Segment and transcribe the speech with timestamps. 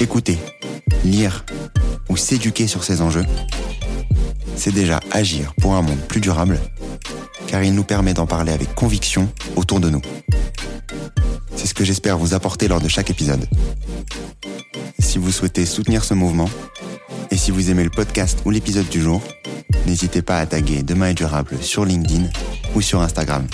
[0.00, 0.38] Écouter,
[1.04, 1.44] lire
[2.08, 3.24] ou s'éduquer sur ces enjeux,
[4.56, 6.58] c'est déjà agir pour un monde plus durable,
[7.46, 10.02] car il nous permet d'en parler avec conviction autour de nous.
[11.56, 13.46] C'est ce que j'espère vous apporter lors de chaque épisode.
[14.98, 16.48] Si vous souhaitez soutenir ce mouvement,
[17.30, 19.22] et si vous aimez le podcast ou l'épisode du jour,
[19.86, 22.28] n'hésitez pas à taguer Demain est durable sur LinkedIn
[22.74, 23.46] ou sur Instagram,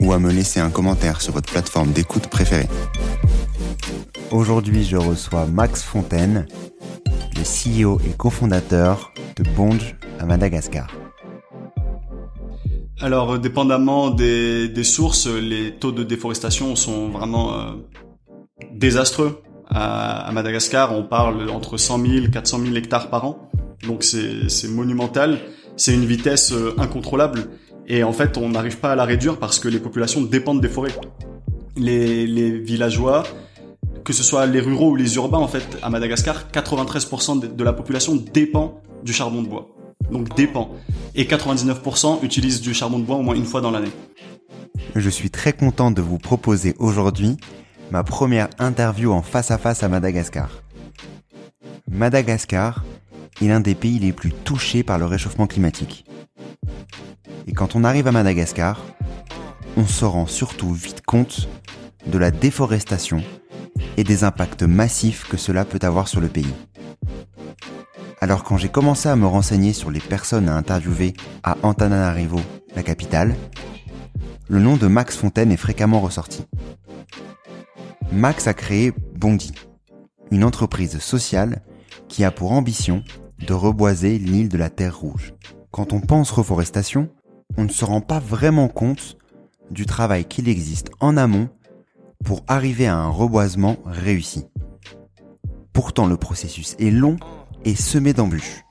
[0.00, 2.68] ou à me laisser un commentaire sur votre plateforme d'écoute préférée.
[4.30, 6.46] Aujourd'hui, je reçois Max Fontaine,
[7.36, 10.88] le CEO et cofondateur de Bonge à Madagascar.
[13.00, 17.72] Alors, euh, dépendamment des, sources, les taux de déforestation sont vraiment euh,
[18.72, 19.42] désastreux.
[19.68, 23.50] À, à, Madagascar, on parle entre 100 000 400 000 hectares par an.
[23.86, 25.38] Donc c'est monumental.
[25.76, 27.48] C'est une vitesse euh, incontrôlable.
[27.88, 30.68] Et en fait, on n'arrive pas à la réduire parce que les populations dépendent des
[30.68, 30.94] forêts.
[31.76, 33.24] Les, les villageois,
[34.04, 37.72] que ce soit les ruraux ou les urbains, en fait, à Madagascar, 93% de la
[37.72, 39.68] population dépend du charbon de bois.
[40.10, 40.70] Donc dépend.
[41.14, 43.92] Et 99% utilisent du charbon de bois au moins une fois dans l'année.
[44.94, 47.36] Je suis très content de vous proposer aujourd'hui
[47.90, 50.62] ma première interview en face à face à Madagascar.
[51.90, 52.84] Madagascar
[53.40, 56.04] est l'un des pays les plus touchés par le réchauffement climatique.
[57.46, 58.80] Et quand on arrive à Madagascar,
[59.76, 61.48] on se rend surtout vite compte
[62.06, 63.22] de la déforestation
[63.96, 66.52] et des impacts massifs que cela peut avoir sur le pays.
[68.22, 71.12] Alors quand j'ai commencé à me renseigner sur les personnes à interviewer
[71.42, 72.38] à Antananarivo,
[72.76, 73.34] la capitale,
[74.48, 76.44] le nom de Max Fontaine est fréquemment ressorti.
[78.12, 79.50] Max a créé Bondi,
[80.30, 81.62] une entreprise sociale
[82.06, 83.02] qui a pour ambition
[83.44, 85.34] de reboiser l'île de la Terre Rouge.
[85.72, 87.08] Quand on pense reforestation,
[87.56, 89.16] on ne se rend pas vraiment compte
[89.72, 91.48] du travail qu'il existe en amont
[92.24, 94.44] pour arriver à un reboisement réussi.
[95.72, 97.16] Pourtant le processus est long
[97.64, 98.64] et semé d'embûches.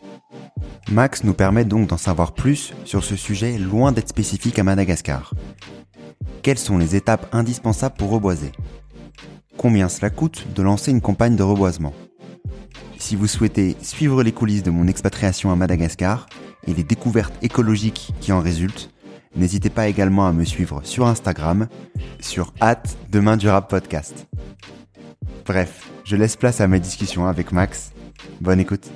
[0.91, 5.33] Max nous permet donc d'en savoir plus sur ce sujet loin d'être spécifique à Madagascar.
[6.41, 8.51] Quelles sont les étapes indispensables pour reboiser?
[9.57, 11.93] Combien cela coûte de lancer une campagne de reboisement?
[12.97, 16.27] Si vous souhaitez suivre les coulisses de mon expatriation à Madagascar
[16.67, 18.91] et les découvertes écologiques qui en résultent,
[19.35, 21.67] N'hésitez pas également à me suivre sur Instagram,
[22.19, 24.27] sur hâte Demain Durable Podcast.
[25.45, 27.93] Bref, je laisse place à ma discussion avec Max.
[28.39, 28.89] Bonne écoute.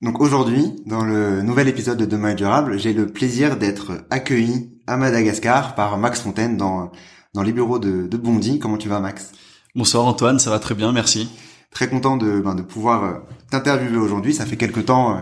[0.00, 4.96] Donc aujourd'hui, dans le nouvel épisode de Demain Durable, j'ai le plaisir d'être accueilli à
[4.96, 6.90] Madagascar par Max Fontaine dans,
[7.34, 8.58] dans les bureaux de, de Bondy.
[8.58, 9.32] Comment tu vas Max?
[9.74, 11.30] Bonsoir Antoine, ça va très bien, merci.
[11.70, 13.12] Très content de, ben, de pouvoir euh,
[13.50, 14.34] t'interviewer aujourd'hui.
[14.34, 15.16] Ça fait quelque temps...
[15.16, 15.20] Euh,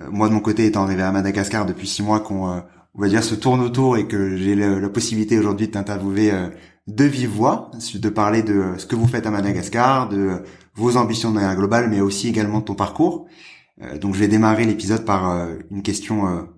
[0.00, 2.60] euh, moi de mon côté étant arrivé à Madagascar depuis six mois qu'on euh,
[2.94, 6.48] on va dire se tourne autour et que j'ai la possibilité aujourd'hui de t'interviewer euh,
[6.86, 10.42] de vive voix, de parler de ce que vous faites à Madagascar, de
[10.78, 13.26] vos ambitions de manière globale, mais aussi également ton parcours.
[14.00, 16.48] donc je vais démarrer l'épisode par une question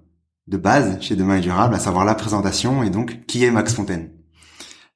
[0.46, 3.74] de base chez Demain et Durable, à savoir la présentation et donc qui est Max
[3.74, 4.10] Fontaine.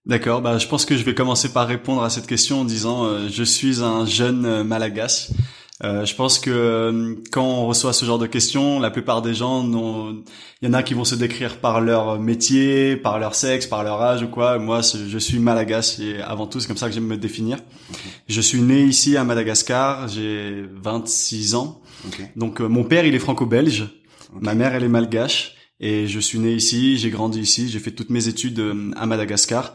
[0.07, 3.29] D'accord, bah je pense que je vais commencer par répondre à cette question en disant
[3.29, 5.35] je suis un jeune malagasy
[5.82, 9.35] euh, je pense que euh, quand on reçoit ce genre de questions, la plupart des
[9.35, 9.69] gens,
[10.62, 13.82] il y en a qui vont se décrire par leur métier, par leur sexe, par
[13.82, 14.59] leur âge ou quoi.
[14.59, 17.59] Moi, je suis malagasy et avant tout, c'est comme ça que j'aime me définir.
[18.29, 21.81] Je suis né ici à Madagascar, j'ai 26 ans.
[22.37, 23.88] Donc euh, mon père, il est franco-belge,
[24.41, 25.56] ma mère, elle est malgache.
[25.81, 28.62] Et je suis né ici, j'ai grandi ici, j'ai fait toutes mes études
[28.97, 29.75] à Madagascar.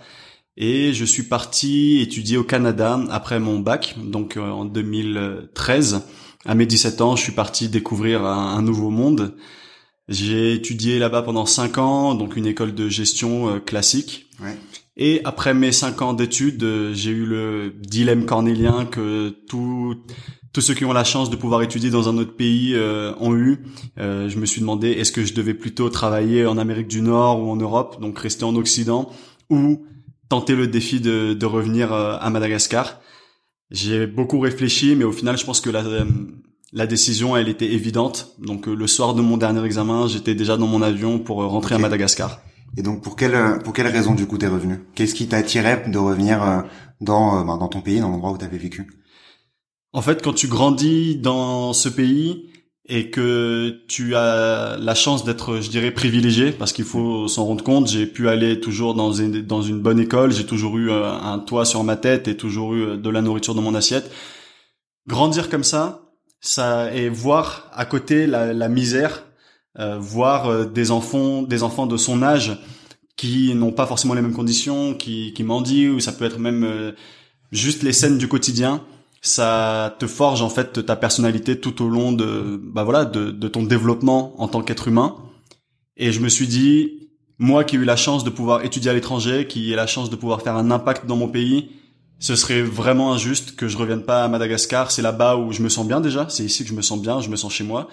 [0.60, 6.06] Et je suis parti étudier au Canada après mon bac, donc euh, en 2013.
[6.46, 9.36] À mes 17 ans, je suis parti découvrir un, nouveau monde.
[10.08, 14.30] J'ai étudié là-bas pendant 5 ans, donc une école de gestion euh, classique.
[14.42, 14.58] Ouais.
[15.02, 19.96] Et après mes cinq ans d'études, euh, j'ai eu le dilemme cornélien que tout,
[20.52, 23.34] tous ceux qui ont la chance de pouvoir étudier dans un autre pays euh, ont
[23.34, 23.64] eu.
[23.98, 27.42] Euh, je me suis demandé est-ce que je devais plutôt travailler en Amérique du Nord
[27.42, 29.10] ou en Europe, donc rester en Occident,
[29.50, 29.86] ou
[30.30, 33.02] tenter le défi de, de revenir à Madagascar.
[33.72, 35.84] J'ai beaucoup réfléchi, mais au final, je pense que la,
[36.72, 38.36] la décision, elle était évidente.
[38.40, 41.78] Donc le soir de mon dernier examen, j'étais déjà dans mon avion pour rentrer à
[41.80, 42.42] Madagascar.
[42.78, 44.82] Et donc pour quelle pour quelle raison du coup t'es revenu?
[44.94, 46.62] Qu'est-ce qui t'attirait de revenir euh,
[47.02, 48.88] dans euh, ben, dans ton pays, dans l'endroit où t'avais vécu?
[49.92, 52.52] En fait, quand tu grandis dans ce pays
[52.90, 57.64] et que tu as la chance d'être, je dirais, privilégié, parce qu'il faut s'en rendre
[57.64, 61.12] compte, j'ai pu aller toujours dans une dans une bonne école, j'ai toujours eu euh,
[61.12, 64.12] un toit sur ma tête et toujours eu de la nourriture dans mon assiette.
[65.08, 66.02] Grandir comme ça,
[66.42, 69.24] ça et voir à côté la, la misère
[69.78, 72.58] euh, voir euh, des enfants, des enfants de son âge
[73.16, 76.64] qui n'ont pas forcément les mêmes conditions, qui, qui mendient, ou ça peut être même
[76.64, 76.92] euh,
[77.52, 78.84] juste les scènes du quotidien.
[79.22, 83.48] Ça te forge en fait ta personnalité tout au long de, bah voilà, de, de
[83.48, 85.16] ton développement en tant qu'être humain.
[85.98, 88.94] Et je me suis dit, moi qui ai eu la chance de pouvoir étudier à
[88.94, 91.72] l'étranger, qui ai la chance de pouvoir faire un impact dans mon pays,
[92.20, 94.92] ce serait vraiment injuste que je revienne pas à Madagascar.
[94.92, 96.28] C'est là-bas où je me sens bien déjà.
[96.30, 97.88] C'est ici que je me sens bien, je me sens chez moi.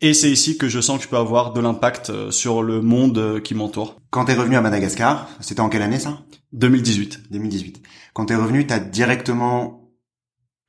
[0.00, 2.80] Et c'est ici que je sens que je peux avoir de l'impact euh, sur le
[2.80, 3.96] monde euh, qui m'entoure.
[4.10, 6.20] Quand t'es revenu à Madagascar, c'était en quelle année ça?
[6.52, 7.24] 2018.
[7.30, 7.82] 2018.
[8.14, 9.77] Quand t'es revenu, t'as directement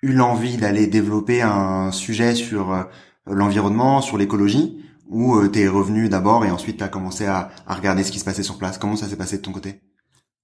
[0.02, 2.84] eu l'envie d'aller développer un sujet sur euh,
[3.26, 8.12] l'environnement, sur l'écologie, ou t'es revenu d'abord et ensuite t'as commencé à, à regarder ce
[8.12, 8.78] qui se passait sur place.
[8.78, 9.82] Comment ça s'est passé de ton côté?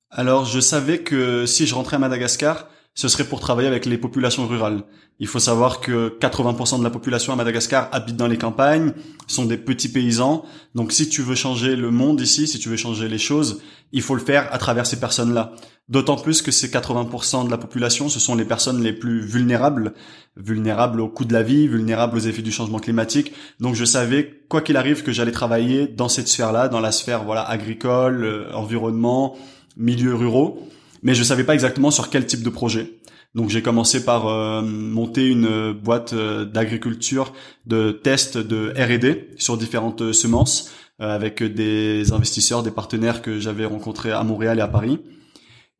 [0.09, 3.97] Alors je savais que si je rentrais à Madagascar, ce serait pour travailler avec les
[3.97, 4.83] populations rurales.
[5.19, 8.93] Il faut savoir que 80% de la population à Madagascar habite dans les campagnes,
[9.27, 10.45] sont des petits paysans.
[10.75, 13.61] Donc si tu veux changer le monde ici, si tu veux changer les choses,
[13.91, 15.51] il faut le faire à travers ces personnes-là.
[15.89, 19.93] D'autant plus que ces 80% de la population, ce sont les personnes les plus vulnérables,
[20.37, 23.33] vulnérables au coût de la vie, vulnérables aux effets du changement climatique.
[23.59, 27.23] Donc je savais, quoi qu'il arrive, que j'allais travailler dans cette sphère-là, dans la sphère
[27.23, 29.35] voilà agricole, euh, environnement,
[29.77, 30.65] milieux ruraux
[31.05, 32.97] mais je savais pas exactement sur quel type de projet.
[33.35, 37.31] Donc j'ai commencé par euh, monter une boîte euh, d'agriculture
[37.67, 43.65] de tests de R&D sur différentes euh, semences avec des investisseurs, des partenaires que j'avais
[43.65, 44.99] rencontrés à Montréal et à Paris.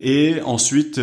[0.02, 1.00] Et ensuite,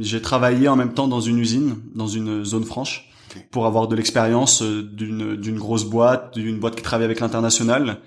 [0.00, 3.10] j'ai travaillé en même temps dans une usine, dans une zone franche,
[3.50, 7.98] pour avoir de l'expérience d'une d'une grosse boîte, d'une boîte qui travaille avec l'international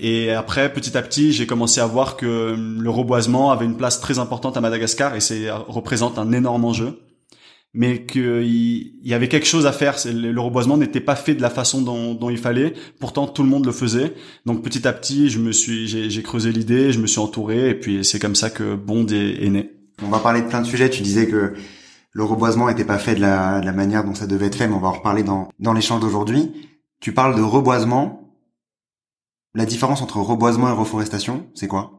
[0.00, 4.00] et après, petit à petit, j'ai commencé à voir que le reboisement avait une place
[4.00, 7.00] très importante à Madagascar et c'est représente un énorme enjeu.
[7.74, 9.96] Mais qu'il y avait quelque chose à faire.
[10.06, 12.74] Le reboisement n'était pas fait de la façon dont, il fallait.
[12.98, 14.14] Pourtant, tout le monde le faisait.
[14.46, 17.74] Donc, petit à petit, je me suis, j'ai creusé l'idée, je me suis entouré, et
[17.74, 19.70] puis c'est comme ça que Bond est, né.
[20.02, 20.88] On va parler de plein de sujets.
[20.88, 21.54] Tu disais que
[22.12, 24.66] le reboisement n'était pas fait de la, de la, manière dont ça devait être fait,
[24.66, 26.52] mais on va en reparler dans, dans l'échange d'aujourd'hui.
[27.00, 28.27] Tu parles de reboisement.
[29.54, 31.98] La différence entre reboisement et reforestation, c'est quoi?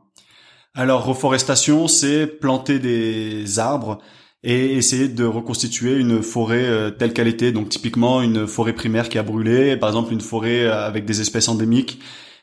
[0.76, 4.00] Alors reforestation, c'est planter des arbres
[4.44, 7.52] et essayer de reconstituer une forêt euh, telle qu'elle était.
[7.52, 11.22] Donc typiquement une forêt primaire qui a brûlé, par exemple une forêt euh, avec des
[11.22, 12.00] espèces endémiques.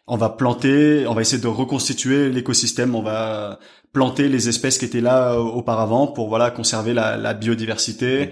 [0.07, 3.59] On va planter, on va essayer de reconstituer l'écosystème, on va
[3.93, 8.31] planter les espèces qui étaient là euh, auparavant pour voilà conserver la, biodiversité,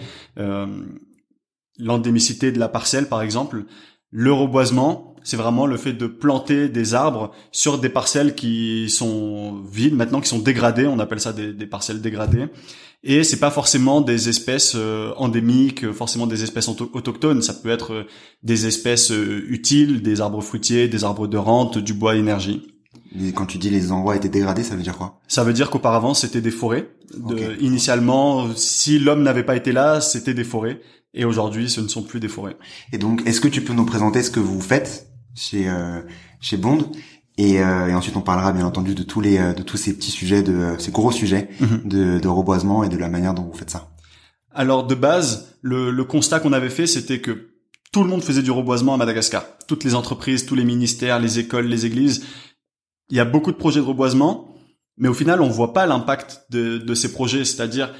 [1.78, 3.64] l'endémicité de la parcelle par exemple.
[4.10, 9.62] Le reboisement, c'est vraiment le fait de planter des arbres sur des parcelles qui sont
[9.68, 10.86] vides maintenant, qui sont dégradées.
[10.86, 12.46] On appelle ça des, parcelles dégradées.
[13.02, 17.42] Et c'est pas forcément des espèces euh, endémiques, forcément des espèces autochtones.
[17.42, 18.02] Ça peut être euh,
[18.42, 22.62] des espèces euh, utiles, des arbres fruitiers, des arbres de rente, du bois énergie.
[23.18, 25.20] Et quand tu dis les endroits étaient dégradés, ça veut dire quoi?
[25.28, 26.88] Ça veut dire qu'auparavant c'était des forêts.
[27.16, 30.80] De, Initialement, si l'homme n'avait pas été là, c'était des forêts.
[31.14, 32.56] Et aujourd'hui, ce ne sont plus des forêts.
[32.92, 35.13] Et donc, est-ce que tu peux nous présenter ce que vous faites?
[35.34, 36.00] Chez euh,
[36.40, 36.90] chez Bond.
[37.36, 39.96] Et, euh, et, ensuite, on parlera bien entendu de tous les euh, de tous ces
[39.96, 41.82] petits sujets, de ces gros sujets mhm.
[41.84, 43.90] de, de reboisement et de la manière dont vous faites ça.
[44.52, 47.54] Alors de base, le, le constat qu'on avait fait, c'était que
[47.92, 49.44] tout le monde faisait du reboisement à Madagascar.
[49.66, 52.24] Toutes les entreprises, tous les ministères, les écoles, les églises.
[53.10, 54.54] Il y a beaucoup de projets de reboisement,
[54.96, 57.44] mais au final, on voit pas l'impact de, de ces projets.
[57.44, 57.92] C'est-à-dire,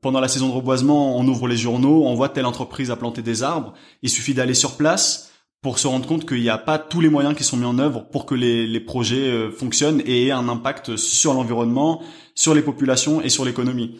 [0.00, 3.22] pendant la saison de reboisement, on ouvre les journaux, on voit telle entreprise a planté
[3.22, 3.74] des arbres.
[4.02, 5.30] Il suffit d'aller sur place
[5.62, 7.78] pour se rendre compte qu'il n'y a pas tous les moyens qui sont mis en
[7.78, 12.02] œuvre pour que les, les projets euh, fonctionnent et aient un impact sur l'environnement,
[12.34, 13.96] sur les populations et sur l'économie.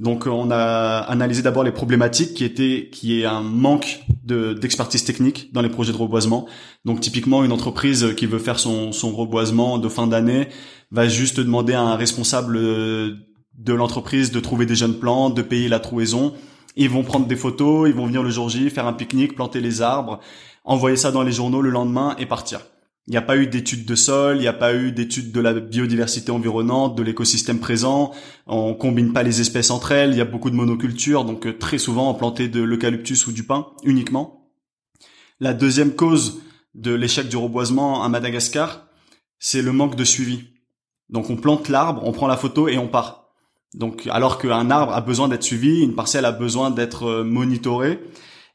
[0.00, 4.52] Donc euh, on a analysé d'abord les problématiques qui étaient qui est un manque de
[4.52, 6.46] d'expertise technique dans les projets de reboisement.
[6.84, 10.48] Donc typiquement une entreprise qui veut faire son son reboisement de fin d'année
[10.90, 13.16] va juste demander à un responsable euh,
[13.58, 16.32] de l'entreprise de trouver des jeunes plantes, de payer la trouaison.
[16.76, 19.60] Ils vont prendre des photos, ils vont venir le jour J, faire un pique-nique, planter
[19.60, 20.20] les arbres,
[20.64, 22.60] envoyer ça dans les journaux le lendemain et partir.
[23.08, 25.40] Il n'y a pas eu d'études de sol, il n'y a pas eu d'études de
[25.40, 28.12] la biodiversité environnante, de l'écosystème présent.
[28.46, 30.10] On combine pas les espèces entre elles.
[30.10, 33.32] Il y a beaucoup de monoculture, donc euh, très souvent on plantait de l'eucalyptus ou
[33.32, 34.50] du pin uniquement.
[35.40, 36.42] La deuxième cause
[36.74, 38.88] de l'échec du reboisement à Madagascar,
[39.38, 40.44] c'est le manque de suivi.
[41.08, 43.27] Donc on plante l'arbre, on prend la photo et on part.
[43.74, 48.00] Donc alors qu'un arbre a besoin d'être suivi, une parcelle a besoin d'être euh, monitorée.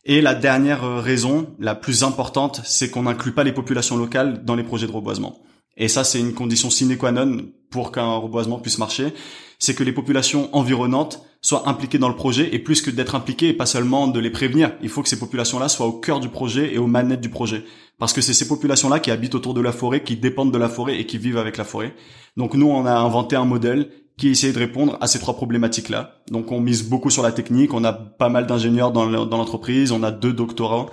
[0.05, 4.43] Et la dernière euh, raison, la plus importante, c'est qu'on n'inclut pas les populations locales
[4.43, 5.41] dans les projets de reboisement.
[5.77, 9.13] Et ça, c'est une condition sine qua non pour qu'un reboisement puisse marcher.
[9.59, 13.49] C'est que les populations environnantes soient impliquées dans le projet et plus que d'être impliquées
[13.49, 14.73] et pas seulement de les prévenir.
[14.81, 17.63] Il faut que ces populations-là soient au cœur du projet et aux manettes du projet.
[17.97, 20.69] Parce que c'est ces populations-là qui habitent autour de la forêt, qui dépendent de la
[20.69, 21.95] forêt et qui vivent avec la forêt.
[22.37, 26.21] Donc nous, on a inventé un modèle qui essayait de répondre à ces trois problématiques-là.
[26.29, 30.03] Donc on mise beaucoup sur la technique, on a pas mal d'ingénieurs dans l'entreprise, on
[30.03, 30.87] a deux doctorats,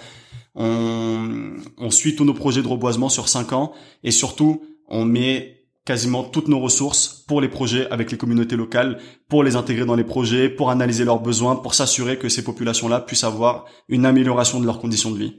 [0.55, 3.73] on, on suit tous nos projets de reboisement sur cinq ans
[4.03, 8.99] et surtout on met quasiment toutes nos ressources pour les projets avec les communautés locales,
[9.29, 13.01] pour les intégrer dans les projets, pour analyser leurs besoins, pour s'assurer que ces populations-là
[13.01, 15.35] puissent avoir une amélioration de leurs conditions de vie.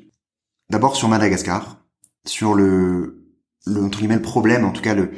[0.70, 1.78] D'abord sur Madagascar,
[2.26, 3.24] sur le,
[3.66, 5.12] le entre guillemets le problème, en tout cas le,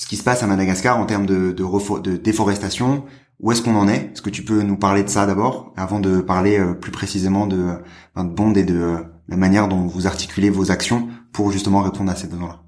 [0.00, 3.04] ce qui se passe à Madagascar en termes de, de, déforestation.
[3.38, 4.12] Où est-ce qu'on en est?
[4.12, 7.46] Est-ce que tu peux nous parler de ça d'abord, avant de parler euh, plus précisément
[7.46, 7.74] de,
[8.16, 8.96] de Bond et de euh,
[9.28, 12.62] la manière dont vous articulez vos actions pour justement répondre à ces besoins-là?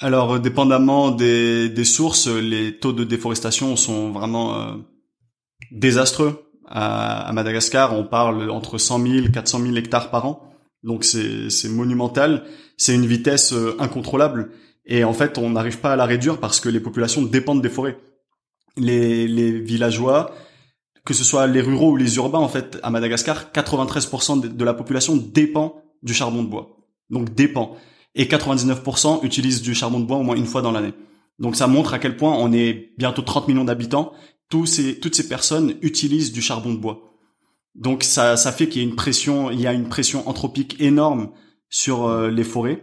[0.00, 4.74] Alors, euh, dépendamment des, des, sources, les taux de déforestation sont vraiment
[5.70, 6.50] désastreux.
[6.66, 10.52] À, à, Madagascar, on parle entre 100 000 400 000 hectares par an.
[10.82, 12.42] Donc c'est monumental.
[12.76, 14.50] C'est une vitesse incontrôlable.
[14.86, 17.68] Et en fait, on n'arrive pas à la réduire parce que les populations dépendent des
[17.68, 17.98] forêts.
[18.76, 20.34] Les, les villageois,
[21.04, 24.74] que ce soit les ruraux ou les urbains, en fait, à Madagascar, 93% de la
[24.74, 26.76] population dépend du charbon de bois.
[27.10, 27.76] Donc dépend.
[28.14, 30.94] Et 99% utilisent du charbon de bois au moins une fois dans l'année.
[31.38, 34.12] Donc ça montre à quel point on est bientôt 30 millions d'habitants.
[34.48, 37.14] Tous ces, toutes ces personnes utilisent du charbon de bois.
[37.74, 40.80] Donc ça, ça fait qu'il y a une pression, il y a une pression anthropique
[40.80, 41.30] énorme
[41.68, 42.82] sur euh, les forêts.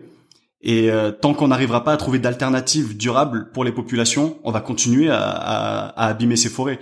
[0.67, 4.59] Et euh, tant qu'on n'arrivera pas à trouver d'alternatives durables pour les populations, on va
[4.59, 6.79] continuer à, à, abîmer ces forêts.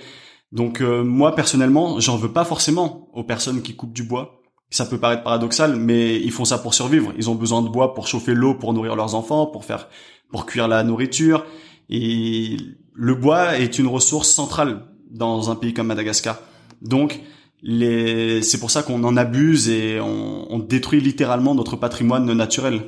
[0.52, 4.42] Donc euh, moi personnellement, j'en veux pas forcément aux personnes qui coupent du bois.
[4.72, 7.14] Ça peut paraître paradoxal, mais ils font ça pour survivre.
[7.16, 9.88] Ils ont besoin de bois pour chauffer l'eau, pour nourrir leurs enfants, pour faire,
[10.32, 11.46] pour cuire la nourriture.
[11.88, 12.58] Et
[12.96, 16.40] le bois est une ressource centrale dans un pays comme Madagascar.
[16.82, 17.22] Donc
[17.62, 18.42] les...
[18.42, 22.82] c'est pour ça qu'on en abuse et on, on détruit littéralement notre patrimoine naturel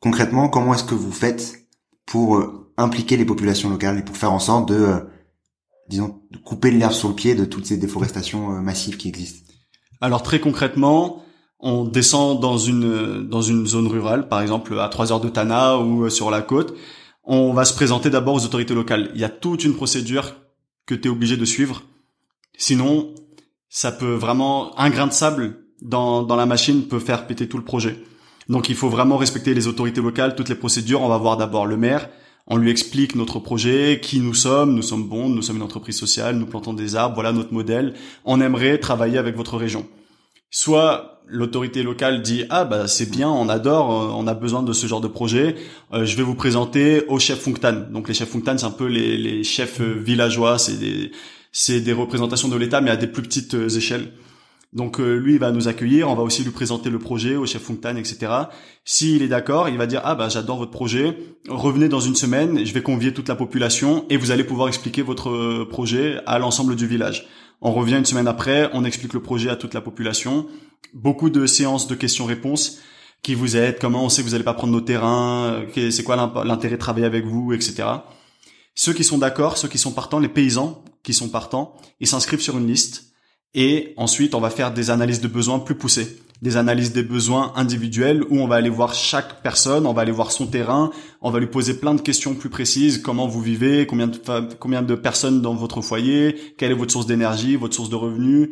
[0.00, 1.66] concrètement, comment est-ce que vous faites
[2.06, 5.00] pour euh, impliquer les populations locales et pour faire en sorte de, euh,
[5.88, 9.52] disons, de couper l'herbe sur le pied de toutes ces déforestations euh, massives qui existent?
[10.00, 11.22] Alors très concrètement,
[11.60, 15.78] on descend dans une dans une zone rurale, par exemple à 3 heures de Tana
[15.78, 16.74] ou sur la côte.
[17.22, 19.10] On va se présenter d'abord aux autorités locales.
[19.14, 20.36] Il y a toute une procédure
[20.86, 21.82] que tu es obligé de suivre.
[22.56, 23.14] Sinon,
[23.68, 27.58] ça peut vraiment un grain de sable dans dans la machine peut faire péter tout
[27.58, 28.02] le projet.
[28.50, 31.02] Donc il faut vraiment respecter les autorités locales, toutes les procédures.
[31.02, 32.08] On va voir d'abord le maire.
[32.48, 34.74] On lui explique notre projet, qui nous sommes.
[34.74, 37.94] Nous sommes bons, nous sommes une entreprise sociale, nous plantons des arbres, voilà notre modèle.
[38.24, 39.86] On aimerait travailler avec votre région.
[40.50, 44.72] Soit l'autorité locale dit ah bah c'est bien, on adore, euh, on a besoin de
[44.72, 45.54] ce genre de projet.
[45.92, 47.84] Euh, je vais vous présenter au chef Funktan.
[47.92, 51.12] Donc les chefs Funktan c'est un peu les, les chefs euh, villageois, c'est des
[51.52, 54.10] c'est des représentations de l'État mais à des plus petites échelles.
[54.72, 57.44] Donc euh, lui, il va nous accueillir, on va aussi lui présenter le projet au
[57.44, 58.32] chef Funktan, etc.
[58.84, 61.16] S'il est d'accord, il va dire ah bah j'adore votre projet,
[61.48, 65.02] revenez dans une semaine, je vais convier toute la population et vous allez pouvoir expliquer
[65.02, 67.26] votre euh, projet à l'ensemble du village.
[67.60, 70.46] On revient une semaine après, on explique le projet à toute la population.
[70.94, 72.78] Beaucoup de séances de questions-réponses
[73.22, 76.04] qui vous aident, comment on sait que vous n'allez pas prendre nos terrains, euh, c'est
[76.04, 77.88] quoi l'intérêt de travailler avec vous, etc.
[78.76, 82.40] Ceux qui sont d'accord, ceux qui sont partants, les paysans qui sont partants, ils s'inscrivent
[82.40, 83.09] sur une liste
[83.54, 87.52] et ensuite, on va faire des analyses de besoins plus poussées, des analyses des besoins
[87.56, 90.90] individuels où on va aller voir chaque personne, on va aller voir son terrain,
[91.20, 94.18] on va lui poser plein de questions plus précises, comment vous vivez, combien de,
[94.58, 98.50] combien de personnes dans votre foyer, quelle est votre source d'énergie, votre source de revenus,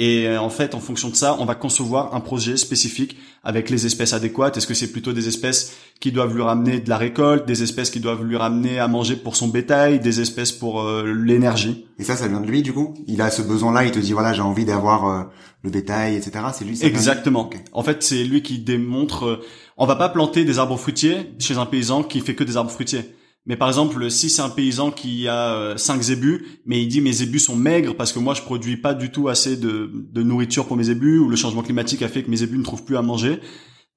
[0.00, 3.68] et euh, en fait, en fonction de ça, on va concevoir un projet spécifique avec
[3.68, 4.56] les espèces adéquates.
[4.56, 7.90] Est-ce que c'est plutôt des espèces qui doivent lui ramener de la récolte, des espèces
[7.90, 11.84] qui doivent lui ramener à manger pour son bétail, des espèces pour euh, l'énergie?
[11.98, 12.94] Et ça, ça vient de lui du coup?
[13.08, 15.24] Il a ce besoin-là, il te dit voilà, j'ai envie d'avoir euh,
[15.64, 16.44] le bétail, etc.
[16.54, 16.78] C'est lui.
[16.80, 17.50] Exactement.
[17.72, 19.42] En fait, c'est lui qui démontre.
[19.76, 22.70] on va pas planter des arbres fruitiers chez un paysan qui fait que des arbres
[22.70, 23.16] fruitiers
[23.48, 27.12] Mais par exemple, si c'est un paysan qui a 5 zébus, mais il dit mes
[27.12, 30.76] zébus sont maigres parce que moi je produis pas du tout assez de, nourriture pour
[30.76, 33.02] mes zébus ou le changement climatique a fait que mes zébus ne trouvent plus à
[33.02, 33.40] manger,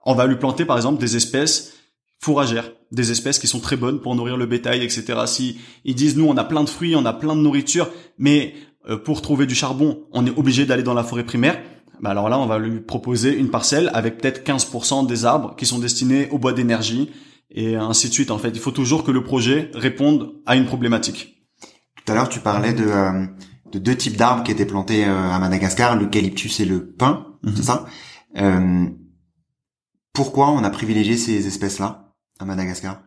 [0.05, 1.73] on va lui planter par exemple des espèces
[2.17, 5.19] fourragères, des espèces qui sont très bonnes pour nourrir le bétail, etc.
[5.25, 8.55] Si ils disent nous on a plein de fruits, on a plein de nourriture, mais
[8.89, 11.61] euh, pour trouver du charbon, on est obligé d'aller dans la forêt primaire.
[11.99, 15.65] Bah alors là, on va lui proposer une parcelle avec peut-être 15% des arbres qui
[15.65, 17.09] sont destinés au bois d'énergie
[17.51, 18.31] et ainsi de suite.
[18.31, 21.45] En fait, il faut toujours que le projet réponde à une problématique.
[21.95, 23.25] Tout à l'heure, tu parlais de, euh,
[23.71, 27.55] de deux types d'arbres qui étaient plantés euh, à Madagascar, l'eucalyptus et le pin, mhm.
[27.55, 27.85] c'est ça?
[28.37, 28.85] Euh,
[30.13, 33.01] Pourquoi on a privilégié ces espèces-là à Madagascar?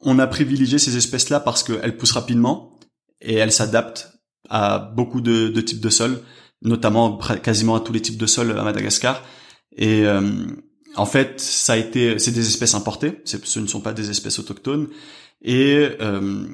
[0.00, 2.78] On a privilégié ces espèces-là parce qu'elles poussent rapidement
[3.20, 4.12] et elles s'adaptent
[4.48, 6.22] à beaucoup de, de types de sols,
[6.62, 9.22] notamment quasiment à tous les types de sols à Madagascar.
[9.76, 10.04] Et
[10.96, 14.38] en fait, ça a été, c'est des espèces importées, ce ne sont pas des espèces
[14.38, 14.88] autochtones,
[15.42, 16.46] et euh,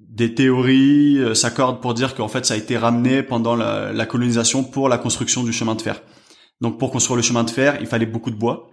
[0.00, 4.64] des théories euh, s'accordent pour dire qu'en fait ça a été ramené pendant la, colonisation
[4.64, 6.02] pour la construction du chemin de fer.
[6.60, 8.70] Donc pour construire le chemin de fer, il fallait beaucoup de bois.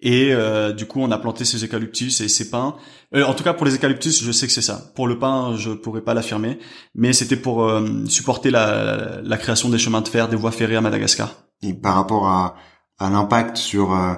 [0.00, 2.76] Et euh, du coup, on a planté ces eucalyptus et ces pins.
[3.14, 4.92] Euh, en tout cas, pour les eucalyptus, je sais que c'est ça.
[4.94, 6.58] Pour le pin, je pourrais pas l'affirmer,
[6.94, 10.82] mais c'était pour euh, supporter la, création des chemins de fer, des voies ferrées à
[10.82, 11.32] Madagascar.
[11.62, 12.56] Et par rapport à
[12.98, 14.14] à l'impact sur euh,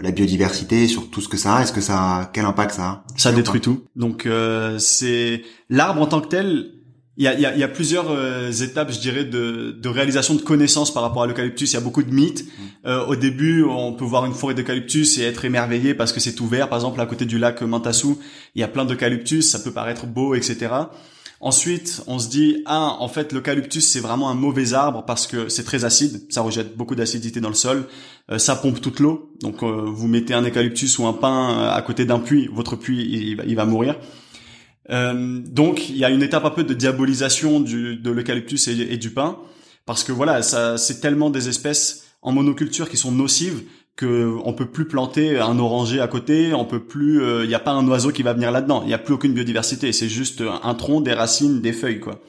[0.00, 1.62] la biodiversité, sur tout ce que ça a.
[1.62, 3.84] Est-ce que ça, a, quel impact ça a Ça détruit tout.
[3.96, 6.72] Donc euh, c'est l'arbre en tant que tel.
[7.18, 10.34] Il y a, y, a, y a, plusieurs euh, étapes, je dirais, de, de, réalisation
[10.34, 11.70] de connaissances par rapport à l'eucalyptus.
[11.70, 12.46] Il y a beaucoup de mythes.
[12.84, 12.88] Mm.
[13.06, 16.70] au début, on peut voir une forêt d'eucalyptus et être émerveillé parce que c'est ouvert.
[16.70, 18.18] Par exemple, à côté du lac Mantassou,
[18.54, 19.50] il y a plein d'eucalyptus.
[19.50, 20.70] Ça peut paraître beau, etc.
[21.44, 25.48] Ensuite, on se dit ah en fait l'eucalyptus c'est vraiment un mauvais arbre parce que
[25.48, 27.88] c'est très acide, ça rejette beaucoup d'acidité dans le sol,
[28.30, 29.32] euh, ça pompe toute l'eau.
[29.40, 32.76] Donc euh, vous mettez un eucalyptus ou un pin euh, à côté d'un puits, votre
[32.76, 33.98] puits il, va, mourir.
[34.88, 38.96] donc il y a une étape un peu de diabolisation du, de l'eucalyptus et, et,
[38.96, 39.36] du pin
[39.84, 43.64] parce que voilà ça c'est tellement des espèces en monoculture qui sont nocives
[43.96, 47.54] que on peut plus planter un oranger à côté, on peut plus, il euh, n'y
[47.54, 50.08] a pas un oiseau qui va venir là-dedans, il n'y a plus aucune biodiversité, c'est
[50.08, 52.20] juste un tronc, des racines, des feuilles quoi.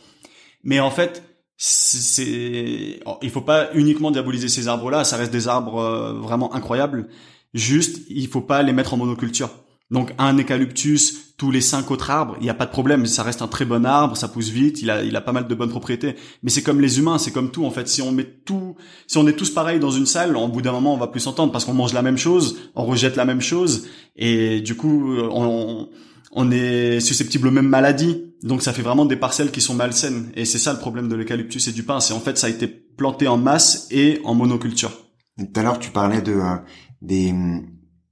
[0.64, 1.24] Mais en fait,
[1.58, 7.08] c'est, il faut pas uniquement diaboliser ces arbres-là, ça reste des arbres euh, vraiment incroyables.
[7.54, 9.50] Juste, il faut pas les mettre en monoculture.
[9.94, 13.22] Donc un eucalyptus, tous les cinq autres arbres, il n'y a pas de problème, ça
[13.22, 15.54] reste un très bon arbre, ça pousse vite, il a, il a pas mal de
[15.54, 16.16] bonnes propriétés.
[16.42, 17.88] Mais c'est comme les humains, c'est comme tout en fait.
[17.88, 18.76] Si on met tout,
[19.06, 21.20] si on est tous pareils dans une salle, au bout d'un moment on va plus
[21.20, 25.16] s'entendre parce qu'on mange la même chose, on rejette la même chose, et du coup
[25.16, 25.90] on,
[26.32, 28.34] on est susceptible aux mêmes maladies.
[28.42, 30.32] Donc ça fait vraiment des parcelles qui sont malsaines.
[30.36, 32.50] Et c'est ça le problème de l'eucalyptus et du pin, c'est en fait ça a
[32.50, 34.92] été planté en masse et en monoculture.
[35.38, 36.56] Tout à l'heure tu parlais de euh,
[37.04, 37.32] des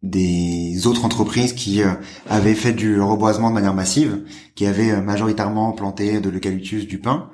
[0.01, 1.93] des autres entreprises qui euh,
[2.29, 4.23] avaient fait du reboisement de manière massive,
[4.55, 7.29] qui avaient euh, majoritairement planté de l'eucalyptus, du pin.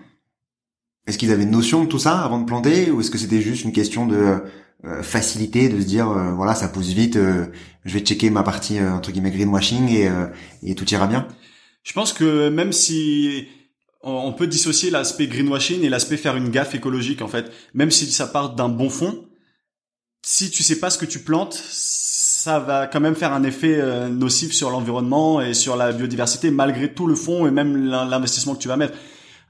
[1.05, 3.41] Est-ce qu'ils avaient une notion de tout ça avant de planter, ou est-ce que c'était
[3.41, 4.41] juste une question de
[4.85, 9.11] euh, facilité, de se dire voilà ça pousse vite, je vais checker ma partie entre
[9.11, 10.11] guillemets greenwashing et,
[10.61, 11.27] et tout ira bien?
[11.81, 13.47] Je pense que même si
[14.03, 18.05] on peut dissocier l'aspect greenwashing et l'aspect faire une gaffe écologique en fait, même si
[18.11, 19.25] ça part d'un bon fond,
[20.21, 21.55] si tu sais pas ce que tu plantes,
[22.47, 26.49] ça va quand même faire un effet euh, nocif sur l'environnement et sur la biodiversité
[26.49, 28.97] malgré tout le fond et même l'investissement que tu vas mettre.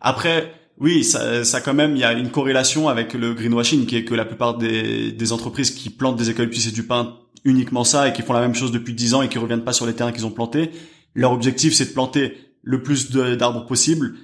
[0.02, 3.98] Après, oui, ça, ça quand même, il y a une corrélation avec le greenwashing qui
[3.98, 7.84] est que la plupart des, des entreprises qui plantent des eucalyptus et du pin uniquement
[7.84, 9.86] ça et qui font la même chose depuis 10 ans et qui reviennent pas sur
[9.86, 10.72] les terrains qu'ils ont plantés,
[11.14, 14.16] leur objectif c'est de planter le plus d'arbres possible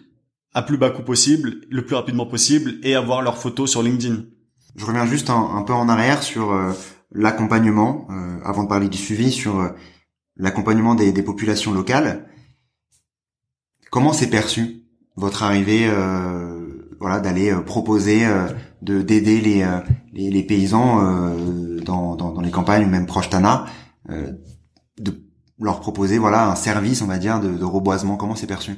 [0.56, 4.24] à plus bas coût possible, le plus rapidement possible et avoir leurs photos sur LinkedIn.
[4.76, 6.72] Je reviens juste un, peu en arrière sur euh,
[7.14, 9.70] l'accompagnement, euh, avant de parler du suivi, sur euh,
[10.36, 12.28] l'accompagnement des, des, populations locales.
[13.92, 14.84] Comment s'est perçu
[15.16, 18.26] votre arrivée, euh, voilà, d'aller proposer,
[18.82, 19.64] de d'aider les,
[20.14, 21.04] les, les paysans
[21.86, 23.66] dans, dans, dans, les campagnes, même proche Tana,
[24.10, 25.14] de
[25.60, 28.16] leur proposer, voilà, un service, on va dire, de, de reboisement.
[28.16, 28.72] Comment c'est perçu?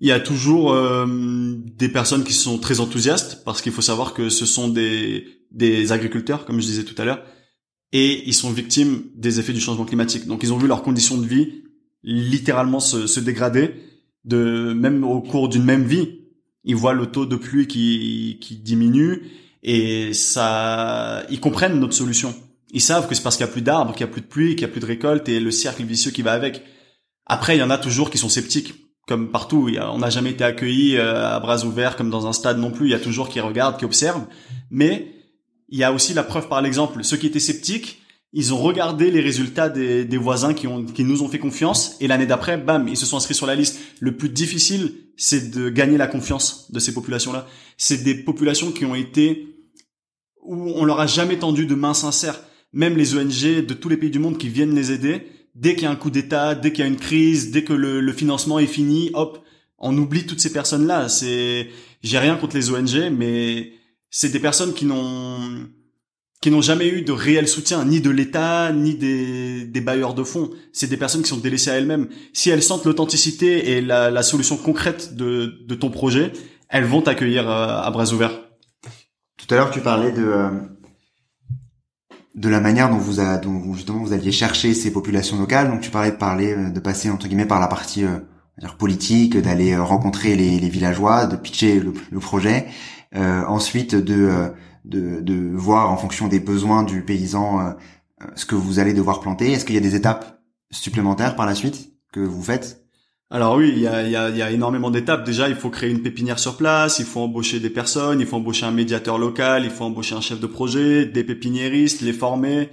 [0.00, 4.28] Il y a toujours des personnes qui sont très enthousiastes parce qu'il faut savoir que
[4.28, 7.22] ce sont des, des agriculteurs, comme je disais tout à l'heure,
[7.92, 10.26] et ils sont victimes des effets du changement climatique.
[10.26, 11.62] Donc ils ont vu leurs conditions de vie
[12.02, 13.74] littéralement se, dégrader,
[14.24, 16.20] de même au cours d'une même vie.
[16.64, 19.22] Ils voient le taux de pluie qui, qui diminue
[19.62, 22.34] et ça, ils comprennent notre solution.
[22.72, 24.26] Ils savent que c'est parce qu'il y a plus d'arbres, qu'il y a plus de
[24.26, 26.62] pluie, qu'il y a plus de récolte et le cercle vicieux qui va avec.
[27.26, 28.74] Après, il y en a toujours qui sont sceptiques,
[29.06, 29.70] comme partout.
[29.92, 32.86] On n'a jamais été accueillis euh, à bras ouverts comme dans un stade non plus.
[32.86, 34.26] Il y a toujours qui regardent, qui observent.
[34.70, 35.12] Mais
[35.68, 37.04] il y a aussi la preuve par l'exemple.
[37.04, 38.02] Ceux qui étaient sceptiques,
[38.32, 41.96] ils ont regardé les résultats des, des voisins qui, ont, qui nous ont fait confiance
[42.00, 43.80] et l'année d'après, bam, ils se sont inscrits sur la liste.
[44.00, 47.46] Le plus difficile, c'est de gagner la confiance de ces populations-là.
[47.76, 49.54] C'est des populations qui ont été
[50.42, 52.40] où on leur a jamais tendu de main sincère.
[52.72, 55.84] Même les ONG de tous les pays du monde qui viennent les aider, dès qu'il
[55.84, 58.12] y a un coup d'État, dès qu'il y a une crise, dès que le, le
[58.12, 59.44] financement est fini, hop,
[59.78, 61.08] on oublie toutes ces personnes-là.
[61.08, 61.68] C'est,
[62.02, 63.72] j'ai rien contre les ONG, mais
[64.10, 65.68] c'est des personnes qui n'ont
[66.40, 70.50] qui n'ont jamais eu de réel soutien, ni de l'État, ni des, bailleurs de fonds.
[70.72, 72.08] C'est des personnes qui sont délaissées à elles-mêmes.
[72.32, 76.32] Si elles sentent l'authenticité et la, solution concrète de, de ton projet,
[76.68, 78.40] elles vont t'accueillir euh, à bras ouverts.
[79.36, 80.50] Tout à l'heure, tu parlais de euh,
[82.34, 85.68] de la manière dont vous a, dont justement vous alliez chercher ces populations locales.
[85.68, 88.04] Donc tu parlais de parler, euh, de passer entre guillemets par la partie
[88.76, 92.66] politique, d'aller rencontrer les, villageois, de pitcher le projet.
[93.14, 94.52] Ensuite, de
[94.88, 97.70] de, de voir en fonction des besoins du paysan euh,
[98.22, 100.40] euh, ce que vous allez devoir planter Est-ce qu'il y a des étapes
[100.70, 102.84] supplémentaires par la suite que vous faites?
[103.30, 105.24] Alors oui, il y a, y, a, y a, énormément d'étapes.
[105.24, 108.36] Déjà, il faut créer une pépinière sur place, il faut embaucher des personnes, il faut
[108.36, 112.70] embaucher un médiateur local, il faut embaucher un chef de projet, des pépiniéristes, les former,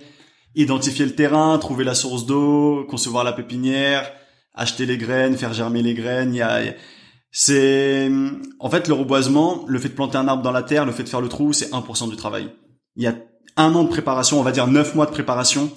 [0.56, 4.10] identifier le terrain, trouver la source d'eau, concevoir la pépinière,
[4.54, 6.34] acheter les graines, faire germer les graines.
[6.34, 6.62] Il y a,
[7.38, 8.10] c'est
[8.60, 11.04] en fait le reboisement, le fait de planter un arbre dans la terre, le fait
[11.04, 12.50] de faire le trou, c'est 1% du travail.
[12.95, 13.15] Il y a
[13.58, 15.69] un an de préparation, on va dire 9 mois de préparation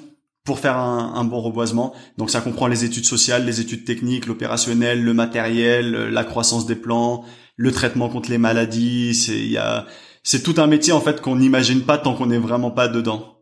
[0.44, 1.92] pour faire un, bon reboisement.
[2.16, 6.76] Donc ça comprend les études sociales, les études techniques, l'opérationnel, le matériel, la croissance des
[6.76, 7.24] plants,
[7.56, 9.16] le traitement contre les maladies.
[9.16, 9.84] C'est il y a
[10.22, 13.40] c'est tout un métier en fait qu'on n'imagine pas tant qu'on n'est vraiment pas dedans.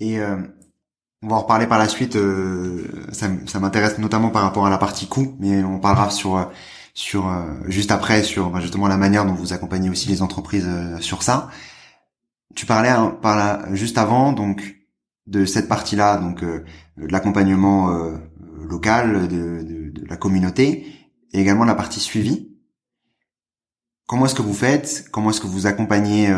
[0.00, 0.38] Et euh,
[1.22, 2.16] on va en reparler par la suite.
[2.16, 6.36] Euh, ça, ça m'intéresse notamment par rapport à la partie coût, mais on parlera sur
[6.36, 6.44] euh,
[6.94, 10.66] sur euh, juste après sur bah, justement la manière dont vous accompagnez aussi les entreprises
[10.66, 11.50] euh, sur ça.
[12.54, 14.76] Tu parlais hein, par là juste avant donc
[15.26, 16.64] de cette partie-là donc euh,
[16.96, 17.90] de l'accompagnement
[18.62, 20.86] local de, de, de, la communauté
[21.32, 22.50] et également la partie suivi.
[24.06, 25.06] Comment est-ce que vous faites?
[25.10, 26.32] Comment est-ce que vous accompagnez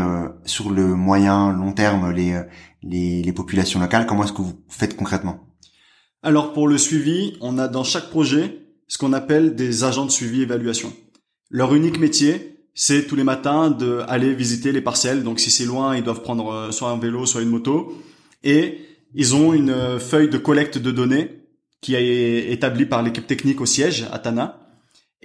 [0.45, 2.41] sur le moyen long terme les,
[2.83, 4.07] les, les populations locales?
[4.07, 5.41] Comment est-ce que vous faites concrètement?
[6.23, 10.11] Alors pour le suivi, on a dans chaque projet ce qu'on appelle des agents de
[10.11, 10.93] suivi évaluation.
[11.51, 15.23] Leur unique métier, c'est tous les matins d'aller visiter les parcelles.
[15.23, 17.97] Donc si c'est loin, ils doivent prendre euh, soit un vélo, soit une moto.
[18.45, 18.79] Et
[19.15, 21.43] ils ont une euh, feuille de collecte de données
[21.81, 24.66] qui est établie par l'équipe technique au siège à Tana.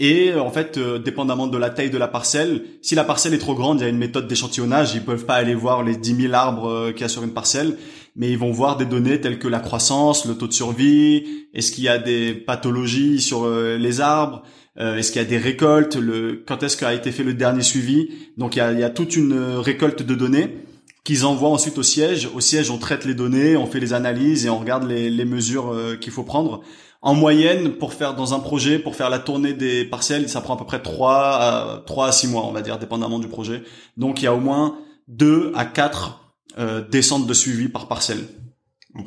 [0.02, 3.40] Et euh, en fait, dépendamment de la taille de la parcelle, si la parcelle est
[3.40, 4.94] trop grande, il y a une méthode d'échantillonnage.
[4.94, 7.78] Ils peuvent pas aller voir les 10 000 arbres qu'il y a sur une parcelle
[8.16, 11.72] mais ils vont voir des données telles que la croissance, le taux de survie, est-ce
[11.72, 14.44] qu'il y a des pathologies sur euh, les arbres,
[14.80, 17.62] euh, est-ce qu'il y a des récoltes, le, quand est-ce qu'a été fait le dernier
[17.62, 18.10] suivi.
[18.38, 20.58] Donc il y a, y a toute une récolte de données
[21.04, 22.30] qu'ils envoient ensuite au siège.
[22.34, 25.26] Au siège, on traite les données, on fait les analyses et on regarde les, les
[25.26, 26.62] mesures euh, qu'il faut prendre.
[27.04, 30.54] En moyenne, pour faire dans un projet, pour faire la tournée des parcelles, ça prend
[30.54, 33.64] à peu près 3 à 3 à 6 mois, on va dire, dépendamment du projet.
[33.98, 38.28] Donc il y a au moins 2 à 4 euh, descente de suivi par parcelle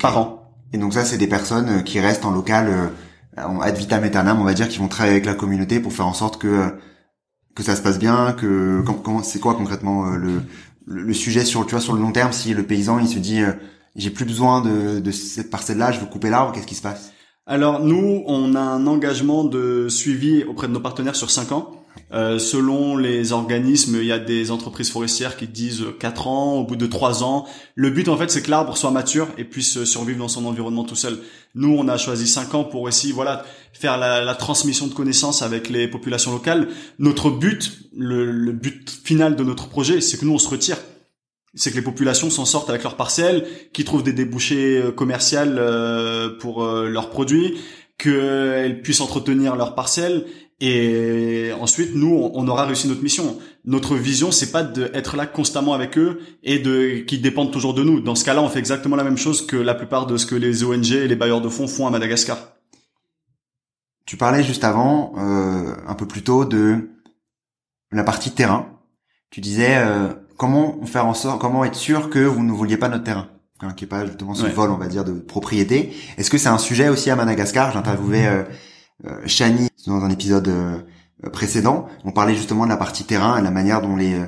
[0.00, 0.56] par an.
[0.72, 4.40] Et donc ça, c'est des personnes euh, qui restent en local euh, ad vitam aeternam,
[4.40, 6.74] on va dire, qui vont travailler avec la communauté pour faire en sorte que
[7.54, 10.42] que ça se passe bien, que comment c'est quoi concrètement le,
[10.86, 13.42] le sujet sur tu vois sur le long terme si le paysan il se dit
[13.94, 16.82] j'ai plus besoin de, de cette parcelle là, je veux couper l'arbre, qu'est-ce qui se
[16.82, 17.13] passe?
[17.46, 21.84] Alors nous, on a un engagement de suivi auprès de nos partenaires sur 5 ans.
[22.10, 26.64] Euh, selon les organismes, il y a des entreprises forestières qui disent 4 ans, au
[26.64, 27.46] bout de 3 ans.
[27.74, 30.84] Le but en fait c'est que l'arbre soit mature et puisse survivre dans son environnement
[30.84, 31.18] tout seul.
[31.54, 35.68] Nous on a choisi 5 ans pour aussi voilà faire la, transmission de connaissances avec
[35.68, 36.68] les populations locales.
[36.98, 40.78] Notre but, le, le but final de notre projet, c'est que nous on se retire
[41.54, 45.38] c'est que les populations s'en sortent avec leurs parcelles, qui trouvent des débouchés euh, commerciaux
[45.38, 47.58] euh, pour leurs produits,
[47.98, 50.26] qu'elles puissent entretenir leurs parcelles
[50.60, 53.38] et ensuite, nous, on aura réussi notre mission.
[53.64, 57.82] Notre vision, c'est pas d'être là constamment avec eux et de qu'ils dépendent toujours de
[57.82, 58.00] nous.
[58.00, 60.34] Dans ce cas-là, on fait exactement la même chose que la plupart de ce que
[60.34, 62.38] les ONG et les bailleurs de fonds font à Madagascar.
[64.06, 66.88] Tu parlais juste avant, euh, un peu plus tôt, de
[67.90, 68.68] la partie terrain.
[69.30, 72.88] Tu disais euh, comment faire en sorte, comment être sûr que vous ne vouliez pas
[72.88, 73.28] notre terrain,
[73.60, 75.92] hein, qui est pas justement ce vol, on va dire, de propriété.
[76.18, 77.72] Est-ce que c'est un sujet aussi à Madagascar?
[77.72, 78.42] J'interviewais euh,
[79.06, 80.78] euh, Chani dans un épisode euh,
[81.30, 81.86] précédent.
[82.04, 84.26] On parlait justement de la partie terrain et la manière dont les euh,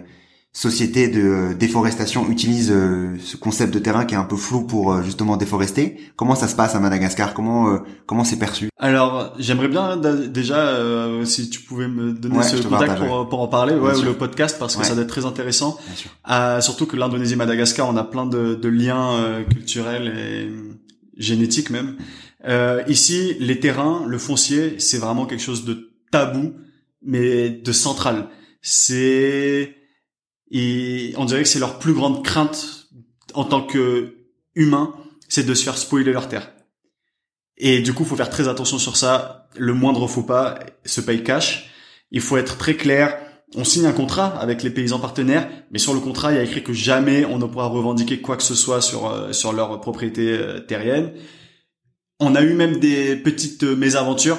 [0.59, 2.75] sociétés de déforestation utilisent
[3.23, 5.99] ce concept de terrain qui est un peu flou pour justement déforester.
[6.16, 7.35] Comment ça se passe à Madagascar?
[7.35, 8.71] Comment comment c'est perçu?
[8.79, 10.79] Alors j'aimerais bien déjà
[11.25, 14.57] si tu pouvais me donner ce contact pour, pour en parler, ouais, ou le podcast
[14.59, 15.79] parce que ça doit être très intéressant.
[16.61, 20.51] surtout que l'Indonésie Madagascar, on a plein de, de liens culturels et
[21.16, 21.97] génétiques même.
[22.47, 26.53] Euh, ici, les terrains, le foncier, c'est vraiment quelque chose de tabou,
[27.03, 28.29] mais de central.
[28.62, 29.75] C'est,
[30.50, 32.88] et on dirait que c'est leur plus grande crainte
[33.35, 34.16] en tant que
[34.54, 34.94] humain,
[35.28, 36.52] c'est de se faire spoiler leur terre.
[37.59, 39.48] Et du coup, faut faire très attention sur ça.
[39.56, 41.70] Le moindre faux pas se paye cash.
[42.11, 43.18] Il faut être très clair.
[43.54, 46.42] On signe un contrat avec les paysans partenaires, mais sur le contrat, il y a
[46.42, 49.80] écrit que jamais on ne pourra revendiquer quoi que ce soit sur euh, sur leur
[49.80, 51.12] propriété euh, terrienne.
[52.18, 54.38] On a eu même des petites euh, mésaventures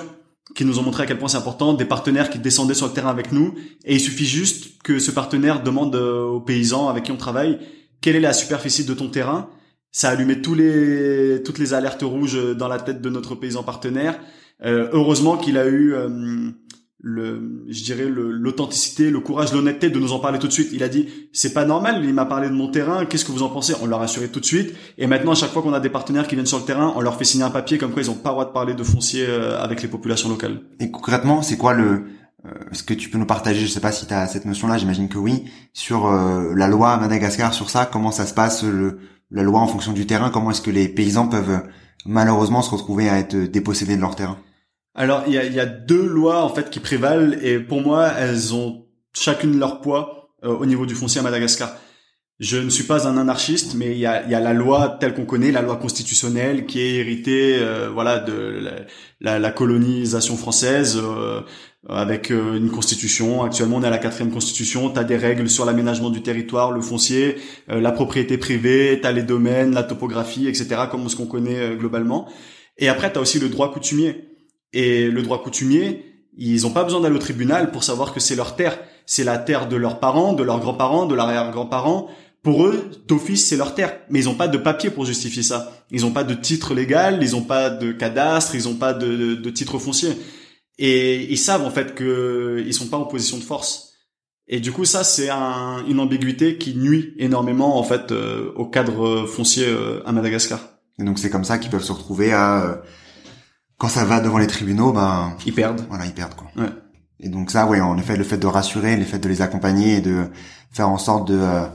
[0.55, 2.93] qui nous ont montré à quel point c'est important, des partenaires qui descendaient sur le
[2.93, 3.53] terrain avec nous,
[3.85, 7.59] et il suffit juste que ce partenaire demande euh, aux paysans avec qui on travaille
[8.01, 9.49] quelle est la superficie de ton terrain.
[9.91, 13.63] Ça a allumé tous les, toutes les alertes rouges dans la tête de notre paysan
[13.63, 14.19] partenaire.
[14.63, 15.95] Euh, heureusement qu'il a eu
[17.03, 20.69] je dirais l'authenticité, le, courage, l'honnêteté de nous en parler tout de suite.
[20.73, 23.43] Il a dit c'est pas normal, il m'a parlé de mon terrain, qu'est-ce que vous
[23.43, 23.73] en pensez?
[23.81, 24.73] On leur a assuré tout de suite.
[24.97, 27.01] Et maintenant à chaque fois qu'on a des partenaires qui viennent sur le terrain, on
[27.01, 28.83] leur fait signer un papier comme quoi ils ont pas le droit de parler de
[28.83, 30.61] foncier euh, avec les populations locales.
[30.79, 32.05] Et concrètement, c'est quoi le
[32.45, 34.77] euh, est-ce que tu peux nous partager, je sais pas si tu as cette notion-là,
[34.77, 38.63] j'imagine que oui, sur euh, la loi à Madagascar sur ça, comment ça se passe
[38.63, 38.99] le,
[39.31, 41.63] la loi en fonction du terrain, comment est-ce que les paysans peuvent
[42.05, 44.37] malheureusement se retrouver à être dépossédés de leur terrain?
[44.97, 48.11] Alors il y a, y a, deux lois en fait qui prévalent et pour moi
[48.17, 51.75] elles ont chacune leur poids euh, au niveau du foncier à Madagascar.
[52.39, 55.15] Je ne suis pas un anarchiste, mais il y a, y a, la loi telle
[55.15, 58.61] qu'on connaît, la loi constitutionnelle qui est héritée, euh, voilà, de
[59.19, 61.41] la, la, colonisation française, euh,
[61.89, 63.41] avec une constitution.
[63.41, 64.91] Actuellement, on est à la quatrième constitution.
[64.91, 69.11] Tu as des règles sur l'aménagement du territoire, le foncier, la propriété privée, tu as
[69.11, 72.29] les domaines, la topographie, etc., comme ce qu'on connaît globalement.
[72.77, 74.26] Et après, tu as aussi le droit coutumier.
[74.73, 76.05] Et le droit coutumier,
[76.37, 78.79] ils n'ont pas besoin d'aller au tribunal pour savoir que c'est leur terre.
[79.05, 82.09] C'est la terre de leurs parents, de leurs grands-parents, de l'arrière-grands-parents.
[82.43, 83.97] Pour eux, d'office, c'est leur terre.
[84.09, 85.73] Mais ils n'ont pas de papier pour justifier ça.
[85.91, 89.35] Ils n'ont pas de titre légal, ils n'ont pas de cadastre, ils n'ont pas de,
[89.35, 90.09] de, titre foncier.
[90.77, 93.93] Et ils savent en fait qu'ils sont pas en position de force.
[94.47, 98.65] Et du coup, ça, c'est un, une ambiguïté qui nuit énormément en fait euh, au
[98.65, 100.59] cadre foncier euh, à Madagascar.
[100.99, 102.75] Et donc c'est comme ça qu'ils peuvent se retrouver à euh,
[103.77, 105.85] quand ça va devant les tribunaux, ben ils perdent.
[105.89, 106.47] Voilà, ils perdent quoi.
[106.55, 106.71] Ouais.
[107.19, 109.97] Et donc ça, ouais, en effet, le fait de rassurer, le fait de les accompagner
[109.97, 110.29] et de
[110.71, 111.65] faire en sorte de, euh,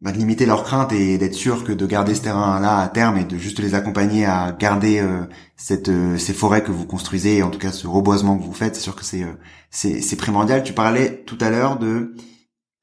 [0.00, 3.18] bah, de limiter leurs craintes et d'être sûr que de garder ce terrain-là à terme
[3.18, 5.24] et de juste les accompagner à garder euh,
[5.56, 8.74] cette, euh, ces forêts que vous construisez, en tout cas ce reboisement que vous faites,
[8.76, 9.26] c'est sûr que c'est
[9.70, 10.62] c'est, c'est primordial.
[10.62, 12.14] Tu parlais tout à l'heure de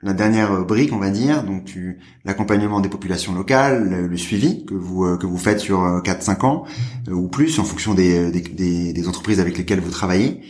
[0.06, 4.64] la dernière euh, brique, on va dire, donc tu l'accompagnement des populations locales, le, suivi
[4.66, 6.66] que vous euh, que vous faites sur 4-5 euh, ans
[7.12, 10.42] ou plus en fonction des, des, des, entreprises avec lesquelles vous travaillez,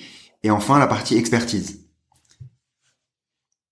[0.44, 1.86] et enfin la partie expertise.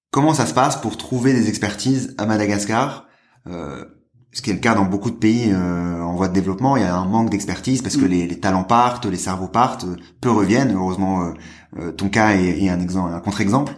[0.10, 3.08] Comment ça se passe pour trouver des expertises à Madagascar
[3.48, 3.84] euh,
[4.32, 6.82] ce qui est le cas dans beaucoup de pays euh, en voie de développement, il
[6.82, 8.10] y a un manque d'expertise parce que mm.
[8.10, 9.86] les, les, talents partent, les cerveaux partent,
[10.22, 10.74] peu reviennent.
[10.74, 11.34] Heureusement,
[11.78, 13.74] euh, ton cas est, est un exemple, un contre-exemple.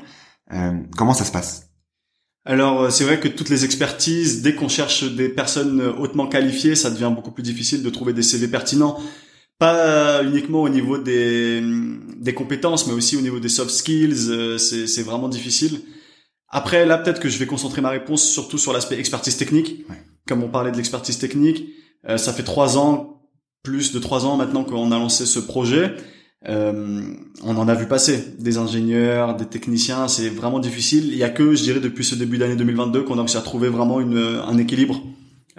[0.96, 1.65] comment ça se passe?
[2.46, 6.28] Alors euh, c'est vrai que toutes les expertises, dès qu'on cherche des personnes euh, hautement
[6.28, 9.00] qualifiées, ça devient beaucoup plus difficile de trouver des CV pertinents.
[9.58, 11.64] Pas uniquement au niveau des,
[12.18, 15.80] des compétences, mais aussi au niveau des soft skills, euh, c'est vraiment difficile.
[16.50, 19.86] Après, là, peut-être que je vais concentrer ma réponse surtout sur l'aspect expertise technique.
[20.28, 21.70] Comme on parlait de l'expertise technique,
[22.18, 23.30] ça fait trois ans,
[23.64, 25.96] plus de trois ans maintenant qu'on a lancé ce projet.
[26.48, 27.02] Euh,
[27.44, 31.10] on en a vu passer des ingénieurs, des techniciens, c'est vraiment difficile.
[31.12, 33.42] Il y a que, je dirais, depuis ce début d'année 2022 qu'on a réussi à
[33.42, 35.02] trouver vraiment une, un équilibre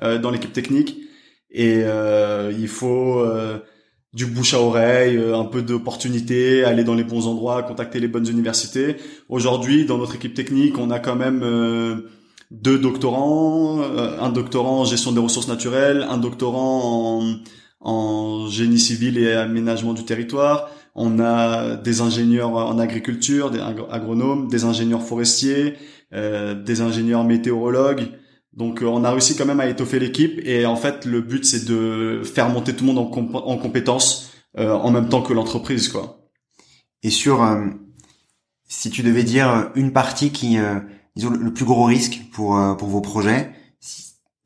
[0.03, 0.99] euh, dans l'équipe technique.
[1.51, 3.59] Et euh, il faut euh,
[4.12, 8.29] du bouche à oreille, un peu d'opportunité, aller dans les bons endroits, contacter les bonnes
[8.29, 8.96] universités.
[9.29, 12.03] Aujourd'hui, dans notre équipe technique, on a quand même
[12.51, 17.37] deux doctorants, un doctorant en gestion des ressources naturelles, un doctorant en
[17.81, 20.70] en génie civil et aménagement du territoire.
[20.98, 25.74] On a des ingénieurs en agriculture, des agronomes, des ingénieurs forestiers,
[26.14, 28.09] euh, des ingénieurs météorologues.
[28.54, 31.44] Donc euh, on a réussi quand même à étoffer l'équipe et en fait le but
[31.44, 35.35] c'est de faire monter tout le monde en, en compétences euh, en même temps que
[35.35, 36.30] l'entreprise quoi.
[37.02, 37.46] Et sur
[38.66, 40.56] si tu devais dire une partie qui
[41.14, 43.52] disons le plus gros risque pour pour vos projets,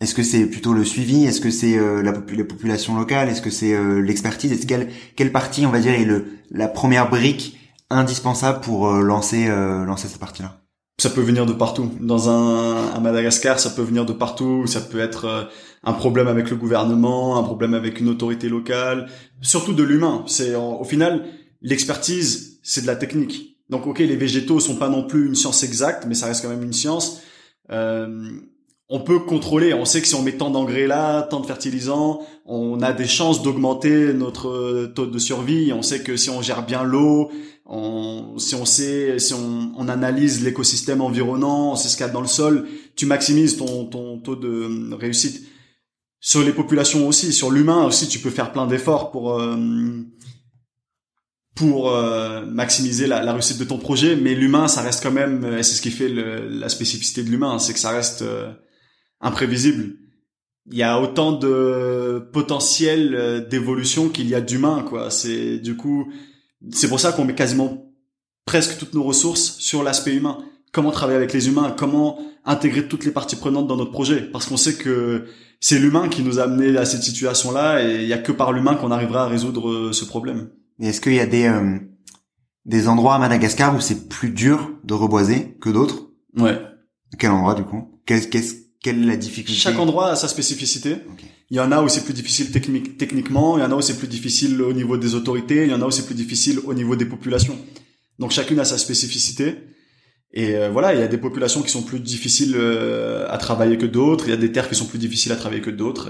[0.00, 1.24] est-ce que c'est plutôt le suivi?
[1.24, 4.52] Est-ce que c'est euh, la, population locale Est-ce que c'est euh, l'expertise?
[4.52, 7.58] Est-ce quelle quelle partie, on va dire, est le la première brique
[7.90, 10.60] indispensable pour euh, lancer lancer cette partie-là?
[11.00, 11.90] Ça peut venir de partout.
[11.98, 14.66] Dans un à Madagascar, ça peut venir de partout.
[14.66, 15.44] Ça peut être euh,
[15.82, 19.08] un problème avec le gouvernement, un problème avec une autorité locale,
[19.40, 20.24] surtout de l'humain.
[20.26, 21.24] C'est au final
[21.62, 23.56] l'expertise, c'est de la technique.
[23.70, 26.50] Donc ok, les végétaux sont pas non plus une science exacte, mais ça reste quand
[26.50, 27.22] même une science.
[27.70, 28.32] Euh,
[28.90, 29.72] on peut contrôler.
[29.72, 33.06] On sait que si on met tant d'engrais là, tant de fertilisants, on a des
[33.06, 35.72] chances d'augmenter notre taux de survie.
[35.72, 37.30] On sait que si on gère bien l'eau,
[37.66, 42.08] on, si on sait, si on, on analyse l'écosystème environnant, on sait ce qu'il y
[42.08, 45.46] a dans le sol, tu maximises ton, ton taux de réussite.
[46.18, 49.56] Sur les populations aussi, sur l'humain aussi, tu peux faire plein d'efforts pour euh,
[51.54, 54.16] pour euh, maximiser la, réussite de ton projet.
[54.16, 57.58] Mais l'humain, ça reste quand même, et c'est ce qui fait la spécificité de l'humain,
[57.58, 58.52] c'est que ça reste euh,
[59.20, 59.96] imprévisible.
[60.70, 65.10] Il y a autant de potentiel euh, d'évolution qu'il y a d'humain, quoi.
[65.10, 66.12] C'est du coup,
[66.70, 67.92] c'est pour ça qu'on met quasiment
[68.44, 70.38] presque toutes nos ressources sur l'aspect humain.
[70.72, 74.46] Comment travailler avec les humains, comment intégrer toutes les parties prenantes dans notre projet, parce
[74.46, 75.24] qu'on sait que
[75.60, 78.52] c'est l'humain qui nous a amené à cette situation-là, et il y a que par
[78.52, 80.50] l'humain qu'on arrivera à résoudre euh, ce problème.
[80.80, 81.78] est-ce qu'il y a des euh,
[82.64, 86.10] des endroits à Madagascar où c'est plus dur de reboiser que d'autres?
[86.36, 86.58] Ouais.
[87.18, 88.00] Quel endroit du coup?
[88.06, 90.96] Qu'est-ce qu'est-ce quelle est la difficulté Chaque endroit a sa spécificité.
[91.50, 93.80] Il y en a où c'est plus difficile technique, techniquement, il y en a où
[93.80, 96.60] c'est plus difficile au niveau des autorités, il y en a où c'est plus difficile
[96.64, 97.58] au niveau des populations.
[98.18, 99.56] Donc chacune a sa spécificité.
[100.32, 103.78] Et euh, voilà, il y a des populations qui sont plus difficiles euh, à travailler
[103.78, 106.08] que d'autres, il y a des terres qui sont plus difficiles à travailler que d'autres.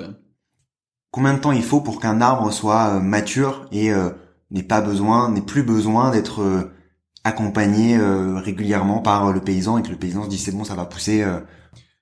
[1.11, 3.91] Combien de temps il faut pour qu'un arbre soit euh, mature et
[4.51, 6.71] n'ait pas besoin, n'ait plus besoin d'être
[7.25, 7.99] accompagné
[8.39, 11.25] régulièrement par le paysan et que le paysan se dit c'est bon, ça va pousser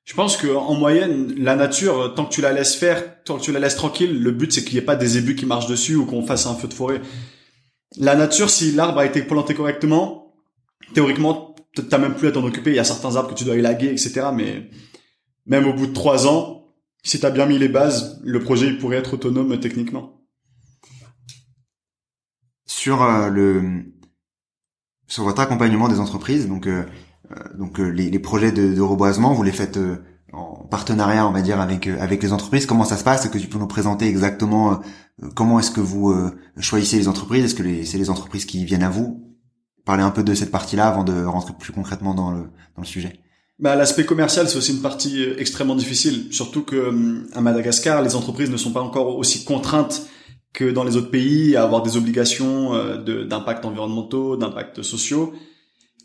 [0.09, 3.43] je pense que en moyenne, la nature, tant que tu la laisses faire, tant que
[3.43, 5.67] tu la laisses tranquille, le but c'est qu'il n'y ait pas des ébus qui marchent
[5.67, 7.03] dessus ou qu'on fasse un feu de forêt.
[7.99, 10.35] La nature, si l'arbre a été planté correctement,
[10.95, 11.55] théoriquement,
[11.91, 12.71] t'as même plus à t'en occuper.
[12.71, 14.29] Il y a certains arbres que tu dois élaguer, etc.
[14.35, 14.71] Mais
[15.45, 18.79] même au bout de trois ans, si t'as bien mis les bases, le projet il
[18.79, 20.23] pourrait être autonome techniquement.
[22.65, 23.85] Sur euh, le
[25.07, 26.85] sur votre accompagnement des entreprises, donc euh, euh,
[27.55, 29.97] donc euh, les, les, projets de, de, reboisement, vous les faites euh,
[30.33, 32.67] en partenariat, on va dire, avec avec les entreprises.
[32.67, 33.25] Comment ça se passe?
[33.25, 34.81] Est-ce que tu peux nous présenter exactement
[35.35, 36.15] comment est-ce que vous
[36.61, 37.45] choisissez les entreprises?
[37.45, 39.25] Est-ce que c'est les entreprises qui viennent à vous?
[39.87, 42.41] Parler un peu de cette partie-là avant de rentrer plus concrètement dans le
[42.77, 43.21] dans le sujet.
[43.59, 48.51] Bah, l'aspect commercial, c'est aussi une partie extrêmement difficile, surtout que à Madagascar, les entreprises
[48.51, 50.07] ne sont pas encore aussi contraintes
[50.53, 55.33] que dans les autres pays à avoir des obligations d'impact environnementaux, d'impact sociaux.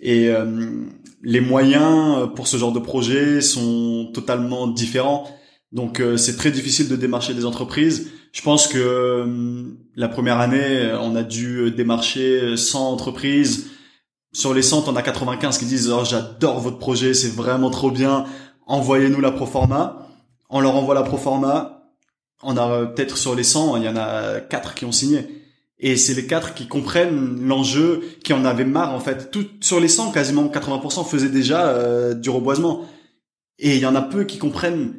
[0.04, 0.86] Et euh,
[1.24, 5.28] les moyens pour ce genre de projet sont totalement différents.
[5.72, 8.12] Donc euh, c'est très difficile de démarcher des entreprises.
[8.34, 9.64] Je pense que euh,
[9.96, 13.72] la première année, on a dû démarcher 100 entreprises.
[14.34, 17.90] Sur les 100, on a 95 qui disent oh, j'adore votre projet, c'est vraiment trop
[17.90, 18.26] bien.
[18.68, 20.10] Envoyez-nous la proforma.
[20.50, 21.92] On leur envoie la proforma.
[22.44, 25.43] On a peut-être sur les 100, il y en a 4 qui ont signé.
[25.86, 29.32] Et c'est les quatre qui comprennent l'enjeu, qui en avaient marre en fait.
[29.32, 32.88] Tout sur les 100, quasiment 80% faisaient déjà euh, du reboisement.
[33.60, 34.94] Et il y en a peu qui comprennent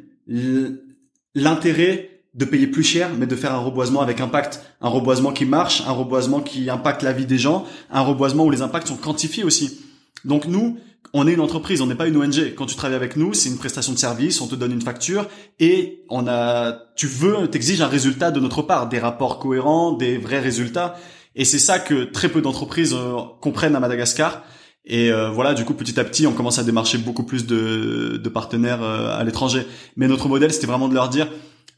[1.33, 5.45] l'intérêt de payer plus cher, mais de faire un reboisement avec impact, un reboisement qui
[5.45, 8.97] marche, un reboisement qui impacte la vie des gens, un reboisement où les impacts sont
[8.97, 9.79] quantifiés aussi.
[10.23, 10.77] Donc nous,
[11.13, 12.53] on est une entreprise, on n'est pas une ONG.
[12.55, 15.27] Quand tu travailles avec nous, c'est une prestation de service, on te donne une facture
[15.59, 20.17] et on a, tu veux, t'exiges un résultat de notre part, des rapports cohérents, des
[20.17, 20.95] vrais résultats.
[21.35, 24.43] Et c'est ça que très peu d'entreprises euh, comprennent à Madagascar.
[24.85, 28.19] Et euh, voilà, du coup, petit à petit, on commence à démarcher beaucoup plus de,
[28.21, 29.65] de partenaires euh, à l'étranger.
[29.97, 31.27] Mais notre modèle, c'était vraiment de leur dire,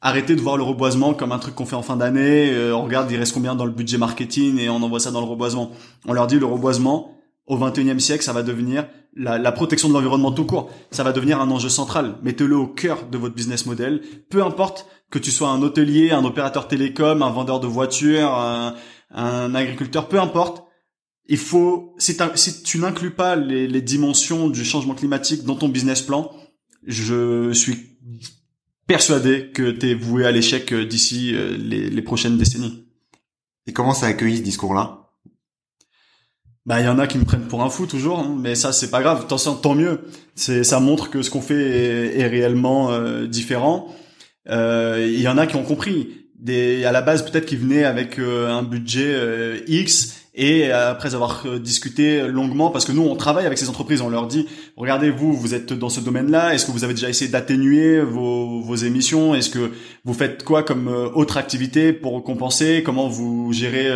[0.02, 2.54] arrêtez de voir le reboisement comme un truc qu'on fait en fin d'année.
[2.72, 5.28] on regarde, il reste combien dans le budget marketing et on envoie ça dans le
[5.28, 5.72] reboisement.
[6.06, 8.86] On leur dit, le reboisement, au 21e siècle, ça va devenir
[9.18, 10.70] la, la protection de l'environnement tout court.
[10.92, 12.18] Ça va devenir un enjeu central.
[12.24, 14.02] Mettez-le au cœur de votre business model.
[14.30, 18.76] Peu importe que tu sois un hôtelier, un opérateur télécom, un vendeur de voitures, un,
[19.12, 20.64] un agriculteur, peu importe.
[21.28, 22.16] Il faut, si,
[22.64, 26.32] tu n'inclus pas les, les dimensions du changement climatique dans ton business plan,
[26.86, 27.98] je suis
[28.86, 32.88] persuadé que tu es voué à l'échec euh, d'ici euh, les, les prochaines décennies.
[33.66, 35.07] Et comment ça accueilli ce discours-là?
[36.68, 38.74] Bah il y en a qui me prennent pour un fou toujours, hein, mais ça
[38.74, 40.02] c'est pas grave, tant, mieux.
[40.36, 43.96] C'est ça montre que ce qu'on fait est, réellement euh, différent.
[44.50, 46.26] Euh, il y en a qui ont compris.
[46.38, 51.46] Des, à la base peut-être qu'ils venaient avec euh, un budget X Et après avoir
[51.60, 55.34] discuté longuement, parce que nous on travaille avec ces entreprises, on leur dit regardez vous,
[55.34, 59.50] vous êtes dans ce domaine-là, est-ce que vous avez déjà essayé d'atténuer vos, émissions, est-ce
[59.50, 59.72] que
[60.06, 63.90] vous faites quoi comme autre activité pour compenser, comment vous gérez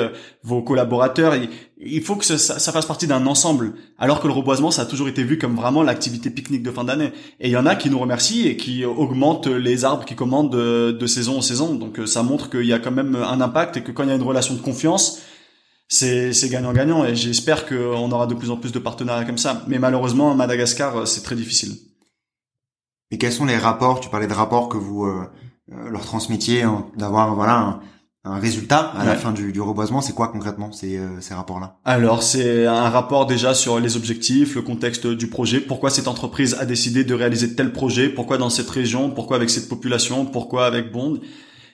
[0.43, 1.35] vos collaborateurs
[1.83, 3.73] il faut que ça, fasse partie d'un ensemble.
[3.97, 6.83] Alors que le reboisement, ça a toujours été vu comme vraiment l'activité pique-nique de fin
[6.83, 7.11] d'année.
[7.39, 10.51] Et il y en a qui nous remercient et qui augmentent les arbres qui commandent
[10.51, 11.73] de, saison en saison.
[11.73, 14.09] Donc euh, ça montre qu'il y a quand même un impact et que quand il
[14.09, 15.21] y a une relation de confiance,
[15.91, 17.05] c'est gagnant-gagnant.
[17.05, 19.63] Et j'espère qu'on aura de plus en plus de partenariats comme ça.
[19.67, 21.75] Mais malheureusement, à Madagascar, euh, c'est très difficile.
[23.11, 25.25] Et quels sont les rapports Tu parlais de rapports que vous euh,
[25.67, 27.81] leur transmettiez, hein, d'avoir voilà
[28.23, 31.79] un résultat à la fin du, du reboisement, c'est quoi concrètement ces, euh, ces rapports-là?
[31.85, 36.55] Alors c'est un rapport déjà sur les objectifs, le contexte du projet, pourquoi cette entreprise
[36.59, 40.67] a décidé de réaliser tel projet, pourquoi dans cette région, pourquoi avec cette population, pourquoi
[40.67, 41.19] avec Bond,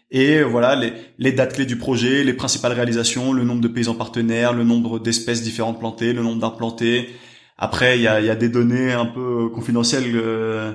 [0.10, 3.96] et voilà les, les dates clés du projet, les principales réalisations, le nombre de paysans
[3.96, 7.10] partenaires, le nombre d'espèces différentes plantées, le nombre d'arbres plantés.
[7.58, 10.12] Après il y a, y a des données un peu confidentielles.
[10.16, 10.74] Euh,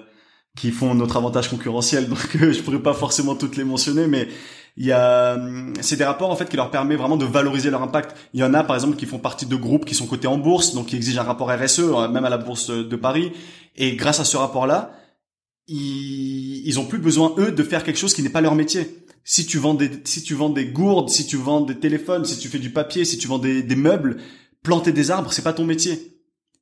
[0.56, 4.28] qui font notre avantage concurrentiel, donc je pourrais pas forcément toutes les mentionner, mais
[4.76, 7.70] il y a, hum, c'est des rapports en fait qui leur permet vraiment de valoriser
[7.70, 8.16] leur impact.
[8.32, 10.38] Il y en a par exemple qui font partie de groupes qui sont cotés en
[10.38, 13.32] bourse, donc qui exigent un rapport RSE, euh, même à la bourse de Paris.
[13.76, 14.92] Et grâce à ce rapport-là,
[15.66, 19.01] ils, ils ont plus besoin eux de faire quelque chose qui n'est pas leur métier.
[19.24, 22.38] Si tu vends des, si tu vends des gourdes, si tu vends des téléphones, si
[22.38, 24.18] tu fais du papier, si tu vends des, des meubles,
[24.62, 26.18] planter des arbres, c'est pas ton métier.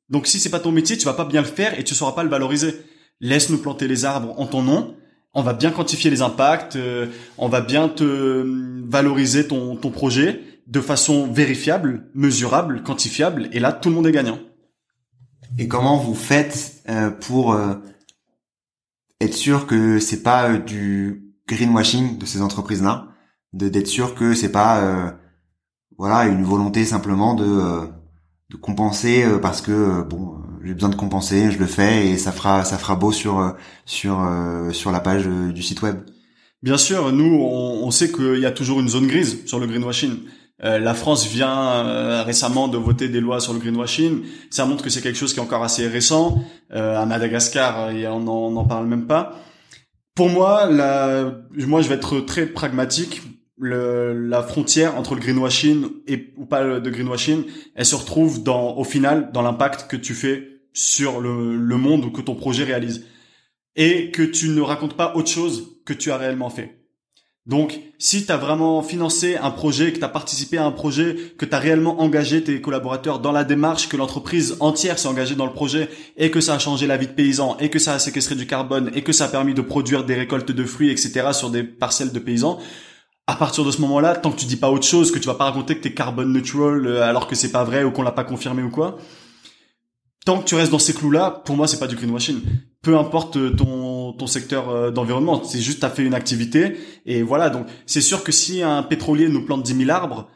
[0.09, 2.11] Donc si c'est pas ton métier, tu vas pas bien le faire et tu sauras
[2.11, 2.75] pas le valoriser.
[3.19, 4.95] Laisse-nous planter les arbres en ton nom
[5.33, 7.07] on va bien quantifier les impacts, euh,
[7.37, 13.59] on va bien te euh, valoriser ton, ton projet de façon vérifiable, mesurable, quantifiable, et
[13.59, 14.39] là tout le monde est gagnant.
[15.57, 17.57] Et comment vous faites euh, pour
[19.19, 23.07] être sûr que c'est pas du greenwashing de ces entreprises-là,
[23.53, 25.15] de d'être sûr que c'est pas
[25.97, 27.87] voilà une volonté simplement de
[28.49, 32.63] de compenser parce que bon j'ai besoin de compenser, je le fais et ça fera
[32.63, 33.51] ça fera beau sur euh,
[33.85, 35.97] sur euh, sur la page euh, du site web.
[36.61, 39.65] Bien sûr, nous on, on sait qu'il y a toujours une zone grise sur le
[39.65, 40.11] greenwashing.
[40.59, 44.21] la France vient récemment de voter des lois sur le greenwashing.
[44.51, 46.43] Ça montre que c'est quelque chose qui est encore assez récent.
[46.69, 49.39] à Madagascar, on n'en parle même pas.
[50.15, 53.21] Pour moi, la, moi je vais être très pragmatique
[53.57, 57.45] le, la frontière entre le greenwashing et ou pas de greenwashing,
[57.75, 62.05] elle se retrouve dans au final dans l'impact que tu fais sur le, le monde
[62.05, 63.05] ou que ton projet réalise
[63.75, 66.80] et que tu ne racontes pas autre chose que tu as réellement fait.
[67.47, 71.33] Donc, si tu as vraiment financé un projet, que tu as participé à un projet,
[71.39, 75.33] que tu as réellement engagé tes collaborateurs dans la démarche, que l'entreprise entière s'est engagée
[75.33, 77.93] dans le projet et que ça a changé la vie de paysans et que ça
[77.93, 80.91] a séquestré du carbone et que ça a permis de produire des récoltes de fruits,
[80.91, 81.29] etc.
[81.33, 82.59] sur des parcelles de paysans,
[83.25, 85.33] à partir de ce moment-là, tant que tu dis pas autre chose, que tu vas
[85.33, 88.11] pas raconter que t'es carbone neutral euh, alors que c'est pas vrai ou qu'on l'a
[88.11, 88.97] pas confirmé ou quoi,
[90.25, 92.39] tant que tu restes dans ces clous-là, pour moi c'est pas du greenwashing.
[92.81, 97.21] Peu importe euh, ton ton secteur euh, d'environnement, c'est juste t'as fait une activité et
[97.21, 97.49] voilà.
[97.49, 100.29] Donc c'est sûr que si un pétrolier nous plante 10 000 arbres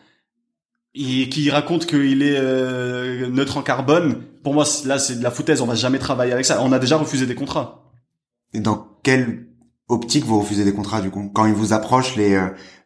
[0.94, 2.40] et qui raconte qu'il est
[3.30, 5.62] neutre en carbone, pour moi là c'est de la foutaise.
[5.62, 6.62] On va jamais travailler avec ça.
[6.62, 7.92] On a déjà refusé des contrats.
[8.54, 9.48] Et dans quelle
[9.88, 11.30] optique vous refusez des contrats du coup?
[11.34, 12.40] Quand ils vous approchent les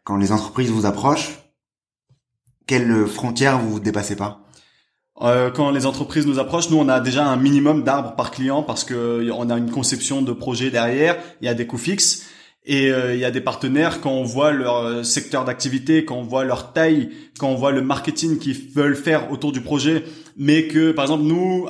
[0.05, 1.38] quand les entreprises vous approchent,
[2.66, 4.49] quelles frontières vous dépassez pas?
[5.22, 8.63] Euh, quand les entreprises nous approchent, nous on a déjà un minimum d'arbres par client
[8.63, 12.26] parce que on a une conception de projet derrière, il y a des coûts fixes
[12.65, 16.15] et euh, il y a des partenaires quand on voit leur euh, secteur d'activité, quand
[16.15, 20.05] on voit leur taille, quand on voit le marketing qu'ils veulent faire autour du projet,
[20.38, 21.67] mais que par exemple nous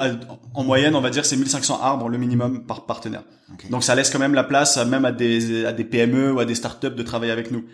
[0.54, 3.24] en moyenne on va dire c'est 1500 arbres le minimum par partenaire.
[3.72, 6.46] Donc ça laisse quand même la place même à des à des PME ou à
[6.46, 7.66] des startups de travailler avec nous.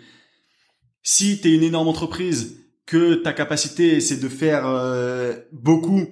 [1.02, 6.06] Si tu es une énorme entreprise, que ta capacité c'est de faire euh, beaucoup,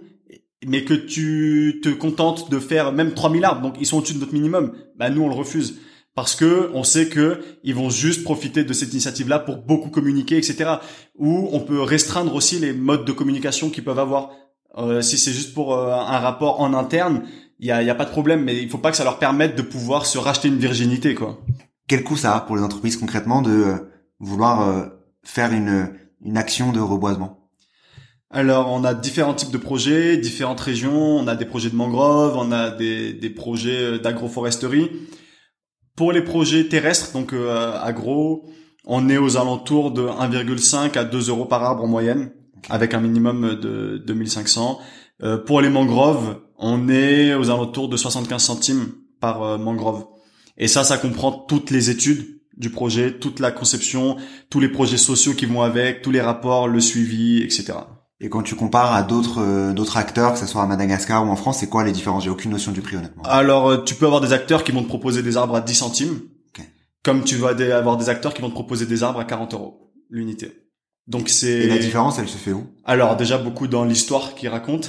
[0.66, 4.20] mais que tu te contentes de faire même 3000 arbres, donc ils sont au-dessus de
[4.20, 5.80] notre minimum, bah nous on le refuse
[6.14, 10.36] parce que on sait que ils vont juste profiter de cette initiative-là pour beaucoup communiquer,
[10.36, 10.76] etc.
[11.18, 14.30] Ou on peut restreindre aussi les modes de communication qu'ils peuvent avoir.
[14.76, 17.24] Euh, si c'est juste pour euh, un rapport en interne,
[17.58, 19.18] il y a, y a pas de problème, mais il faut pas que ça leur
[19.18, 21.40] permette de pouvoir se racheter une virginité, quoi.
[21.86, 23.74] Quel coût ça a pour les entreprises concrètement de
[24.18, 24.86] vouloir euh,
[25.22, 25.90] faire une,
[26.24, 27.44] une action de reboisement
[28.34, 31.18] alors, on a différents types de projets, différentes régions.
[31.18, 34.90] On a des projets de mangrove, on a des, des projets euh, d'agroforesterie.
[35.94, 38.44] Pour les projets terrestres, donc euh, agro,
[38.86, 42.32] on est aux alentours de 1,5 à 2 euros par arbre en moyenne,
[42.70, 44.80] avec un minimum de 2500.
[45.22, 50.06] Euh, pour les mangroves, on est aux alentours de 75 centimes par mangrove.
[50.58, 54.16] Et ça, ça comprend toutes les études, du projet, toute la conception,
[54.50, 57.74] tous les projets sociaux qui vont avec, tous les rapports, le suivi, etc.
[58.20, 61.30] Et quand tu compares à d'autres euh, d'autres acteurs, que ce soit à Madagascar ou
[61.30, 62.24] en France, c'est quoi les différences?
[62.24, 63.22] J'ai aucune notion du prix honnêtement.
[63.24, 65.74] Alors, euh, tu peux avoir des acteurs qui vont te proposer des arbres à 10
[65.74, 66.20] centimes,
[67.02, 69.92] comme tu vas avoir des acteurs qui vont te proposer des arbres à 40 euros
[70.10, 70.52] l'unité.
[71.06, 71.50] Donc c'est.
[71.50, 72.66] Et la différence, elle se fait où?
[72.84, 74.88] Alors déjà beaucoup dans l'histoire qu'ils racontent,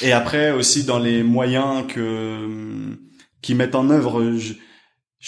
[0.00, 2.96] et après aussi dans les moyens que
[3.42, 4.32] qu'ils mettent en œuvre.
[4.36, 4.54] Je,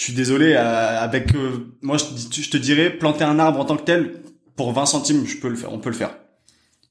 [0.03, 1.33] suis désolé, avec
[1.81, 4.21] moi je, je te dirais planter un arbre en tant que tel
[4.55, 6.15] pour 20 centimes, je peux le faire, on peut le faire.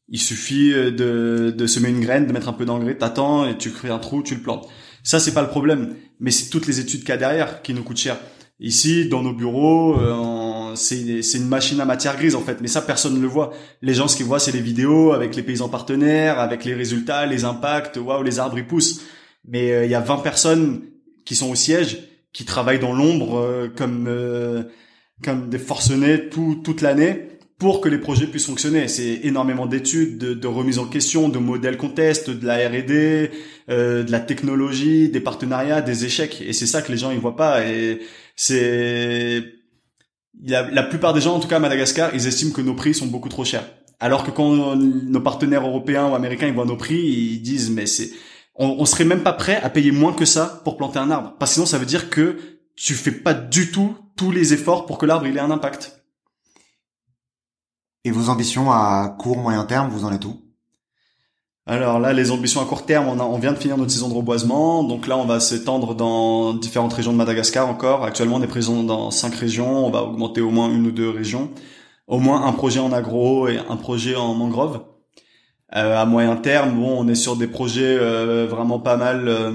[0.09, 3.57] Il suffit euh, de, de semer une graine, de mettre un peu d'engrais, t'attends et
[3.57, 4.69] tu crées un trou, tu le plantes.
[5.03, 5.97] Ça, c'est pas le problème.
[6.21, 8.19] Mais c'est toutes les études qu'il y a derrière qui nous coûtent cher.
[8.61, 12.61] Ici, dans nos bureaux, euh, c'est une machine à matière grise en fait.
[12.61, 13.53] Mais ça, personne ne le voit.
[13.83, 17.27] Les gens, ce qu'ils voient, c'est les vidéos avec les paysans partenaires, avec les résultats,
[17.27, 17.97] les impacts.
[17.97, 19.03] Waouh, les arbres ils poussent.
[19.47, 20.83] Mais euh, il y a 20 personnes
[21.25, 21.99] qui sont au siège,
[22.35, 24.07] qui travaillent dans l'ombre euh, comme
[25.23, 27.29] comme des forcenés tout, toute l'année
[27.59, 28.89] pour que les projets puissent fonctionner.
[28.89, 33.31] C'est énormément d'études, de, de remise en question, de modèles contestes, de la R&D,
[33.71, 36.43] euh, de la technologie, des partenariats, des échecs.
[36.47, 37.65] Et c'est ça que les gens ils voient pas.
[37.65, 38.01] Et
[38.37, 39.45] c'est
[40.43, 42.93] la, la plupart des gens, en tout cas à Madagascar, ils estiment que nos prix
[42.93, 43.65] sont beaucoup trop chers.
[44.01, 47.87] Alors que quand nos partenaires européens ou américains ils voient nos prix, ils disent mais
[47.87, 48.11] c'est
[48.55, 51.35] on, on serait même pas prêt à payer moins que ça pour planter un arbre.
[51.39, 52.39] Parce que sinon ça veut dire que
[52.77, 56.05] tu fais pas du tout tous les efforts pour que l'arbre il ait un impact.
[58.05, 60.41] Et vos ambitions à court, moyen terme, vous en êtes où?
[61.67, 64.15] Alors là, les ambitions à court terme, on, on vient de finir notre saison de
[64.15, 68.05] reboisement, donc là, on va s'étendre dans différentes régions de Madagascar encore.
[68.05, 71.09] Actuellement, on est présent dans cinq régions, on va augmenter au moins une ou deux
[71.09, 71.51] régions,
[72.07, 74.85] au moins un projet en agro et un projet en mangrove.
[75.75, 79.51] Euh, à moyen terme, bon, on est sur des projets euh, vraiment pas mal euh,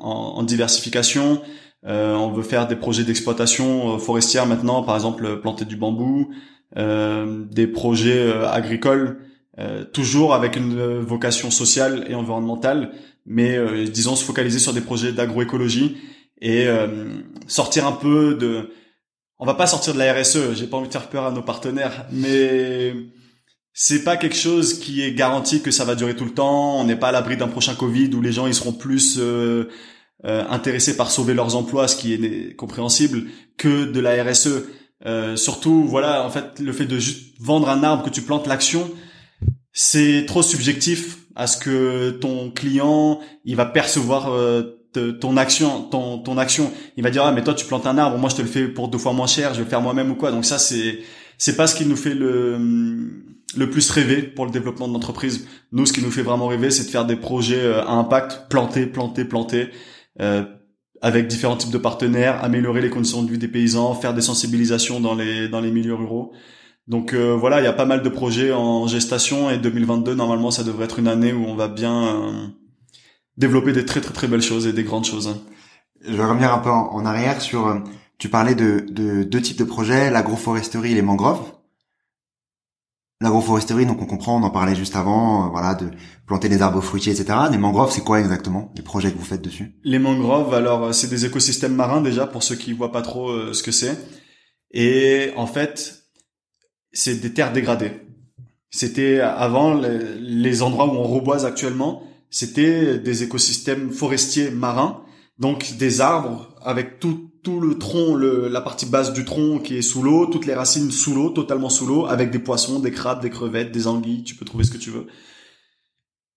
[0.00, 1.42] en, en, diversification.
[1.86, 6.30] Euh, on veut faire des projets d'exploitation forestière maintenant, par exemple planter du bambou,
[6.76, 9.18] euh, des projets euh, agricoles,
[9.58, 12.92] euh, toujours avec une vocation sociale et environnementale,
[13.26, 13.58] mais
[13.88, 15.98] disons se focaliser sur des projets d'agroécologie
[16.40, 16.66] et
[17.46, 18.70] sortir un peu de
[19.38, 21.42] on va pas sortir de la RSE, j'ai pas envie de faire peur à nos
[21.42, 22.94] partenaires, mais
[23.72, 26.80] c'est pas quelque chose qui est garanti que ça va durer tout le temps.
[26.80, 29.64] On n'est pas à l'abri d'un prochain Covid où les gens ils seront plus euh,
[30.24, 33.24] intéressés par sauver leurs emplois, ce qui est compréhensible,
[33.56, 34.64] que de la RSE.
[35.06, 36.98] Euh, surtout, voilà, en fait, le fait de
[37.40, 38.90] vendre un arbre que tu plantes l'action,
[39.72, 44.62] c'est trop subjectif à ce que ton client il va percevoir euh,
[44.92, 46.72] ton action, ton, ton action.
[46.96, 48.66] Il va dire ah mais toi tu plantes un arbre, moi je te le fais
[48.66, 50.32] pour deux fois moins cher, je vais le faire moi-même ou quoi.
[50.32, 50.98] Donc ça c'est
[51.38, 52.58] c'est pas ce qui nous fait le
[53.56, 55.46] le plus rêver pour le développement de l'entreprise.
[55.72, 58.48] Nous, ce qui nous fait vraiment rêver, c'est de faire des projets euh, à impact,
[58.48, 59.70] planter, planter, planter.
[60.20, 60.44] Euh,
[61.02, 65.00] avec différents types de partenaires, améliorer les conditions de vie des paysans, faire des sensibilisations
[65.00, 66.32] dans les dans les milieux ruraux.
[66.88, 70.50] Donc euh, voilà, il y a pas mal de projets en gestation et 2022 normalement
[70.50, 72.46] ça devrait être une année où on va bien euh,
[73.36, 75.42] développer des très très très belles choses et des grandes choses.
[76.02, 77.78] Je vais revenir un peu en, arrière sur euh,
[78.18, 81.40] tu parlais de, de deux types de projets, l'agroforesterie et les mangroves.
[83.22, 85.90] L'agroforesterie, donc on comprend, on en parlait juste avant, euh, voilà, de
[86.26, 87.38] planter des arbres fruitiers, etc.
[87.50, 89.74] Les mangroves, c'est quoi exactement les projets que vous faites dessus?
[89.84, 93.28] Les mangroves, alors euh, c'est des écosystèmes marins déjà pour ceux qui voient pas trop
[93.28, 93.98] euh, ce que c'est.
[94.70, 96.04] Et en fait,
[96.92, 97.92] c'est des terres dégradées.
[98.70, 105.04] C'était avant les, endroits où on reboise actuellement, c'était des écosystèmes forestiers marins,
[105.38, 109.76] donc des arbres avec tout tout le tronc, le, la partie basse du tronc qui
[109.76, 112.90] est sous l'eau, toutes les racines sous l'eau, totalement sous l'eau, avec des poissons, des
[112.90, 115.06] crabes, des crevettes, des anguilles, tu peux trouver ce que tu veux.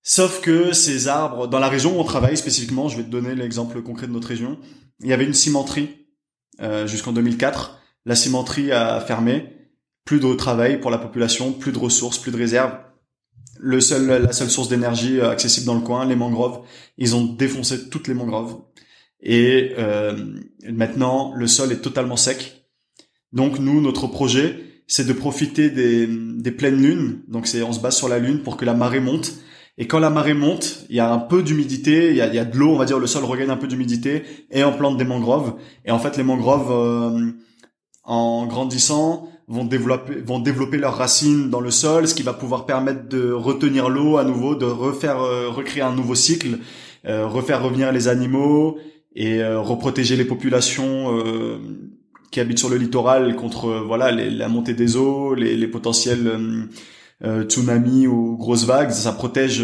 [0.02, 3.36] Sauf que ces arbres, dans la région où on travaille spécifiquement, je vais te donner
[3.36, 4.60] l'exemple concret de notre région,
[5.00, 6.08] il y avait une cimenterie
[6.62, 7.80] euh, jusqu'en 2004.
[8.06, 9.54] La cimenterie a fermé,
[10.06, 12.78] plus de travail pour la population, plus de ressources, plus de réserves.
[13.60, 16.66] Le seul, la seule source d'énergie euh, accessible dans le coin, les mangroves,
[16.98, 18.58] ils ont défoncé toutes les mangroves.
[19.24, 20.14] Et euh,
[20.72, 22.68] maintenant, le sol est totalement sec.
[23.32, 27.24] Donc nous, notre projet, c'est de profiter des, des pleines lunes.
[27.28, 29.34] Donc c'est on se base sur la lune pour que la marée monte.
[29.78, 32.36] Et quand la marée monte, il y a un peu d'humidité, il y a, il
[32.36, 34.22] y a de l'eau, on va dire, le sol regagne un peu d'humidité,
[34.52, 35.56] et on plante des mangroves.
[35.84, 37.32] Et en fait, les mangroves, euh,
[38.04, 42.66] en grandissant, vont développer, vont développer leurs racines dans le sol, ce qui va pouvoir
[42.66, 46.60] permettre de retenir l'eau à nouveau, de refaire, euh, recréer un nouveau cycle,
[47.06, 48.78] euh, refaire revenir les animaux,
[49.16, 51.58] et euh, reprotéger les populations euh,
[52.32, 56.32] qui habitent sur le littoral contre euh, voilà la montée des eaux, les, les potentiels
[57.48, 58.92] tsunamis ou grosses vagues.
[58.92, 59.64] Ça protège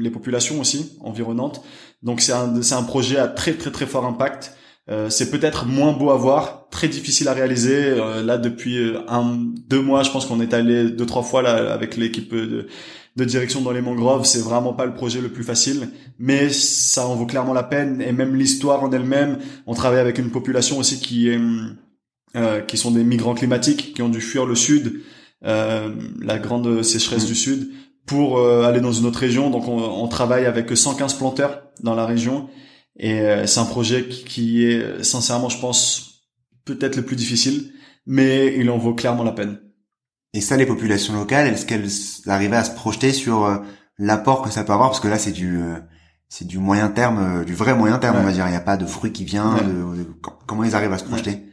[0.00, 1.62] les populations aussi environnantes.
[2.02, 4.56] Donc c'est un c'est un projet à très très très fort impact.
[5.10, 7.96] c'est peut-être moins beau à voir, très difficile à réaliser.
[8.24, 9.36] là depuis un
[9.68, 12.66] deux mois, je pense qu'on est allé deux trois fois là avec l'équipe de
[13.16, 15.88] de direction dans les mangroves, c'est vraiment pas le projet le plus facile,
[16.18, 18.02] mais ça en vaut clairement la peine.
[18.02, 21.40] Et même l'histoire en elle-même, on travaille avec une population aussi qui est
[22.36, 25.00] euh, qui sont des migrants climatiques, qui ont dû fuir le sud,
[25.44, 27.28] euh, la grande sécheresse mm.
[27.28, 27.70] du sud,
[28.04, 29.48] pour euh, aller dans une autre région.
[29.48, 32.48] Donc on, on, travaille avec 115 planteurs dans la région,
[32.98, 36.26] et euh, c'est un projet qui, qui est sincèrement, je pense,
[36.64, 37.72] peut-être le plus difficile,
[38.06, 39.58] mais il en vaut clairement la peine.
[40.36, 41.88] Et ça, les populations locales, est-ce qu'elles
[42.26, 43.62] arrivaient à se projeter sur
[43.98, 44.90] l'apport que ça peut avoir?
[44.90, 45.58] Parce que là, c'est du
[46.28, 48.46] c'est du moyen terme, du vrai moyen terme, on va dire.
[48.46, 49.56] Il n'y a pas de fruit qui vient.
[50.46, 51.46] comment ils arrivent à se projeter?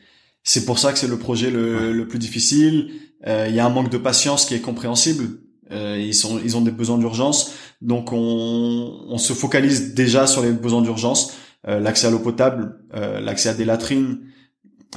[0.44, 2.92] C'est pour ça que c'est le projet le, le plus difficile.
[3.28, 5.40] Euh, il y a un manque de patience qui est compréhensible.
[5.72, 10.44] Euh, ils sont, ils ont des besoins d'urgence, donc on, on, se focalise déjà sur
[10.44, 11.34] les besoins d'urgence,
[11.68, 14.20] euh, l'accès à l'eau potable, euh, l'accès à des latrines,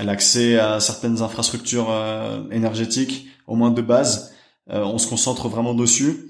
[0.03, 4.33] l'accès à certaines infrastructures euh, énergétiques, au moins de base.
[4.69, 6.29] on se concentre vraiment dessus.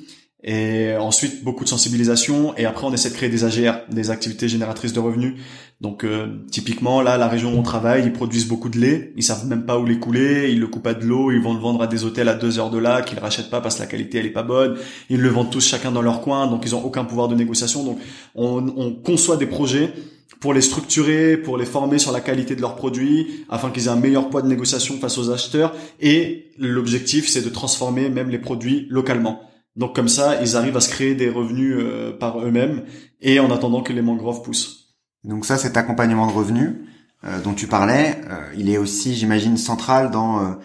[0.49, 2.57] Et ensuite, beaucoup de sensibilisation.
[2.57, 5.35] Et après, on essaie de créer des AGR, des activités génératrices de revenus.
[5.81, 9.13] Donc, euh, typiquement, là, la région où on travaille, ils produisent beaucoup de lait.
[9.17, 10.53] Ils savent même pas où l'écouler.
[10.53, 11.33] Ils le coupent à de l'eau.
[11.33, 13.61] Ils vont le vendre à des hôtels à deux heures de là, qu'ils rachètent pas
[13.61, 14.77] parce que la qualité, elle est pas bonne.
[15.11, 16.47] Ils le vendent tous chacun dans leur coin.
[16.47, 17.83] Donc, ils ont aucun pouvoir de négociation.
[17.83, 17.99] Donc,
[18.37, 19.93] on, on conçoit des projets
[20.41, 23.91] pour les structurer, pour les former sur la qualité de leurs produits, afin qu'ils aient
[23.91, 25.75] un meilleur poids de négociation face aux acheteurs.
[26.01, 29.41] Et l'objectif, c'est de transformer même les produits localement.
[29.77, 32.85] Donc comme ça, ils arrivent à se créer des revenus euh, par eux-mêmes
[33.21, 34.95] et en attendant que les mangroves poussent.
[35.23, 36.77] Donc ça, cet accompagnement de revenus
[37.25, 40.57] euh, dont tu parlais, euh, il est aussi, j'imagine, central dans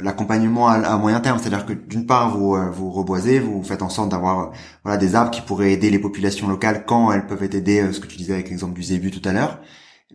[0.00, 1.38] l'accompagnement à, moyen terme.
[1.38, 4.52] C'est-à-dire que d'une part, vous vous reboisez, vous faites en sorte d'avoir
[4.84, 8.00] voilà des arbres qui pourraient aider les populations locales quand elles peuvent être aidées, ce
[8.00, 9.60] que tu disais avec l'exemple du zébu tout à l'heure,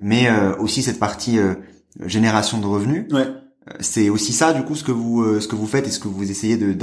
[0.01, 1.37] mais aussi cette partie
[2.05, 3.11] génération de revenus.
[3.11, 3.27] Ouais.
[3.81, 6.07] C'est aussi ça, du coup, ce que vous ce que vous faites et ce que
[6.07, 6.73] vous essayez de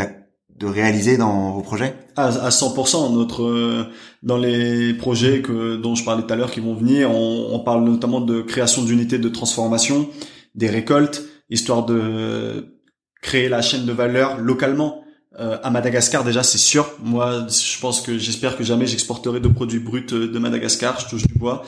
[0.59, 1.95] de réaliser dans vos projets?
[2.17, 3.13] À, à 100%.
[3.13, 3.85] Notre euh,
[4.23, 7.61] dans les projets que dont je parlais tout à l'heure qui vont venir, on, on
[7.61, 10.09] parle notamment de création d'unités de transformation,
[10.55, 12.79] des récoltes, histoire de
[13.23, 15.03] créer la chaîne de valeur localement.
[15.41, 16.89] Euh, à Madagascar déjà c'est sûr.
[17.03, 21.01] Moi je pense que j'espère que jamais j'exporterai de produits bruts de Madagascar.
[21.01, 21.65] Je touche du bois.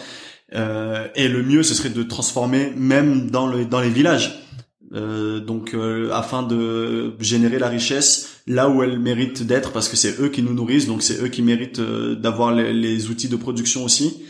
[0.55, 4.47] Euh, et le mieux ce serait de transformer même dans le dans les villages
[4.95, 9.97] euh, donc euh, afin de générer la richesse là où elle mérite d'être parce que
[9.97, 13.35] c'est eux qui nous nourrissent donc c'est eux qui méritent euh, d'avoir les, outils de
[13.35, 14.23] production aussi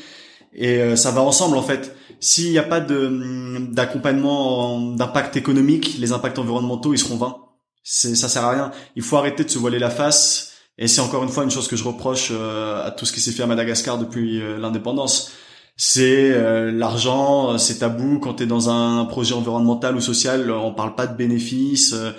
[0.54, 6.38] et ça va ensemble en fait s'il n'y a pas d'accompagnement d'impact économique les impacts
[6.38, 7.36] environnementaux ils seront vains.
[7.82, 8.70] Ça sert à rien.
[8.96, 10.52] Il faut arrêter de se voiler la face.
[10.78, 13.30] Et c'est encore une fois une chose que je reproche à tout ce qui s'est
[13.30, 15.32] fait à Madagascar depuis l'indépendance.
[15.76, 18.18] C'est euh, l'argent, euh, c'est tabou.
[18.18, 21.92] Quand tu es dans un projet environnemental ou social, on parle pas de bénéfices.
[21.92, 22.12] Euh,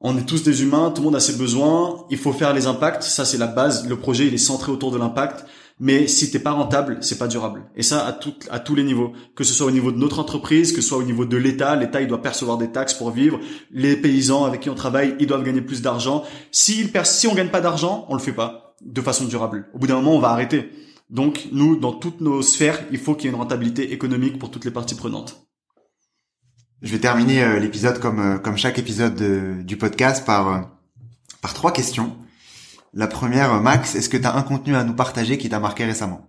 [0.00, 2.66] on est tous des humains, tout le monde a ses besoins, il faut faire les
[2.66, 5.46] impacts, ça c'est la base, le projet il est centré autour de l'impact,
[5.78, 7.64] mais si t'es pas rentable, c'est pas durable.
[7.76, 10.18] Et ça à tout, à tous les niveaux, que ce soit au niveau de notre
[10.18, 13.10] entreprise, que ce soit au niveau de l'État, l'État il doit percevoir des taxes pour
[13.10, 13.38] vivre,
[13.70, 16.24] les paysans avec qui on travaille, ils doivent gagner plus d'argent.
[16.50, 19.68] Si, si on gagne pas d'argent, on le fait pas de façon durable.
[19.74, 20.70] Au bout d'un moment, on va arrêter.
[21.10, 24.50] Donc, nous, dans toutes nos sphères, il faut qu'il y ait une rentabilité économique pour
[24.50, 25.46] toutes les parties prenantes.
[26.82, 30.60] Je vais terminer euh, l'épisode comme euh, comme chaque épisode du podcast par euh,
[31.40, 32.16] par trois questions.
[32.98, 35.84] La première, Max, est-ce que tu as un contenu à nous partager qui t'a marqué
[35.84, 36.26] récemment?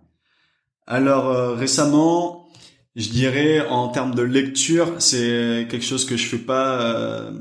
[0.86, 2.49] Alors récemment,
[2.97, 7.32] je dirais en termes de lecture, c'est quelque chose que je fais pas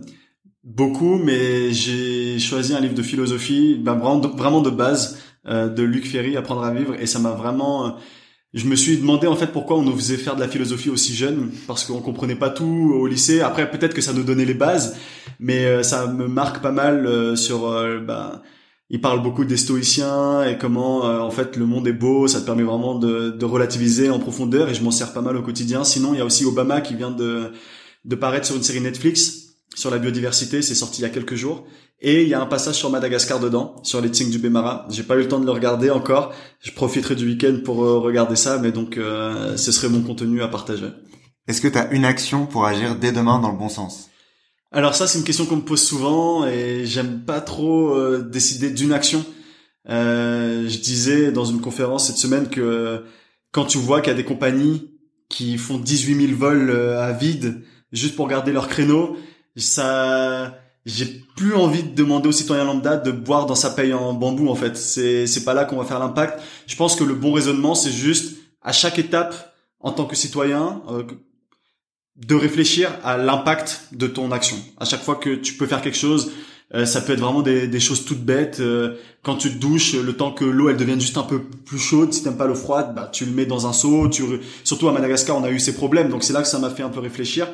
[0.62, 5.18] beaucoup, mais j'ai choisi un livre de philosophie, ben, vraiment de base,
[5.48, 7.86] euh, de Luc Ferry, Apprendre à vivre, et ça m'a vraiment...
[7.86, 7.90] Euh,
[8.54, 11.16] je me suis demandé en fait pourquoi on nous faisait faire de la philosophie aussi
[11.16, 13.40] jeune, parce qu'on comprenait pas tout au lycée.
[13.40, 14.96] Après, peut-être que ça nous donnait les bases,
[15.40, 17.72] mais euh, ça me marque pas mal sur...
[18.06, 18.40] Ben,
[18.88, 22.46] il parle beaucoup des stoïciens et comment en fait le monde est beau, ça te
[22.46, 25.82] permet vraiment de, de relativiser en profondeur et je m'en sers pas mal au quotidien.
[25.84, 27.52] Sinon, il y a aussi Obama qui vient de,
[28.04, 31.34] de paraître sur une série Netflix sur la biodiversité, c'est sorti il y a quelques
[31.34, 31.66] jours
[32.00, 34.86] et il y a un passage sur Madagascar dedans, sur les Tsing du Bémara.
[34.90, 36.32] J'ai pas eu le temps de le regarder encore.
[36.60, 40.42] Je profiterai du week-end pour euh, regarder ça, mais donc euh, ce serait mon contenu
[40.42, 40.88] à partager.
[41.48, 44.10] Est-ce que tu as une action pour agir dès demain dans le bon sens?
[44.72, 48.70] Alors ça, c'est une question qu'on me pose souvent et j'aime pas trop euh, décider
[48.70, 49.24] d'une action.
[49.86, 53.04] je disais dans une conférence cette semaine que
[53.52, 54.90] quand tu vois qu'il y a des compagnies
[55.28, 57.62] qui font 18 000 vols à vide
[57.92, 59.16] juste pour garder leur créneau,
[59.56, 61.06] ça j'ai
[61.36, 64.54] plus envie de demander aux citoyens lambda de boire dans sa paille en bambou en
[64.54, 64.76] fait.
[64.76, 66.40] C'est c'est pas là qu'on va faire l'impact.
[66.66, 70.82] Je pense que le bon raisonnement c'est juste à chaque étape en tant que citoyen
[70.88, 71.02] euh,
[72.18, 74.56] de réfléchir à l'impact de ton action.
[74.78, 76.32] À chaque fois que tu peux faire quelque chose,
[76.84, 78.60] ça peut être vraiment des, des choses toutes bêtes.
[79.22, 82.12] quand tu te douches, le temps que l'eau elle devienne juste un peu plus chaude,
[82.12, 84.08] si t'aimes pas l'eau froide, bah tu le mets dans un seau.
[84.08, 84.24] Tu
[84.64, 86.82] surtout à Madagascar, on a eu ces problèmes, donc c'est là que ça m'a fait
[86.82, 87.48] un peu réfléchir.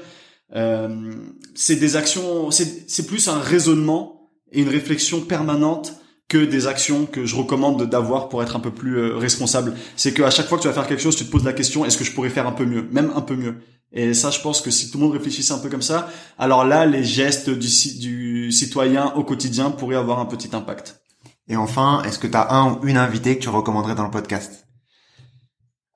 [1.54, 5.94] c'est des actions, c'est plus un raisonnement et une réflexion permanente
[6.28, 9.74] que des actions que je recommande d'avoir pour être un peu plus euh, responsable.
[9.96, 11.84] C'est qu'à chaque fois que tu vas faire quelque chose, tu te poses la question
[11.84, 13.56] est-ce que je pourrais faire un peu mieux, même un peu mieux?
[13.93, 16.64] Et ça, je pense que si tout le monde réfléchissait un peu comme ça, alors
[16.64, 17.68] là, les gestes du,
[17.99, 21.03] du citoyen au quotidien pourraient avoir un petit impact.
[21.49, 24.11] Et enfin, est-ce que tu as un ou une invité que tu recommanderais dans le
[24.11, 24.66] podcast?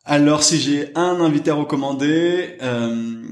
[0.05, 3.23] Alors, si j'ai un invité à recommander, euh,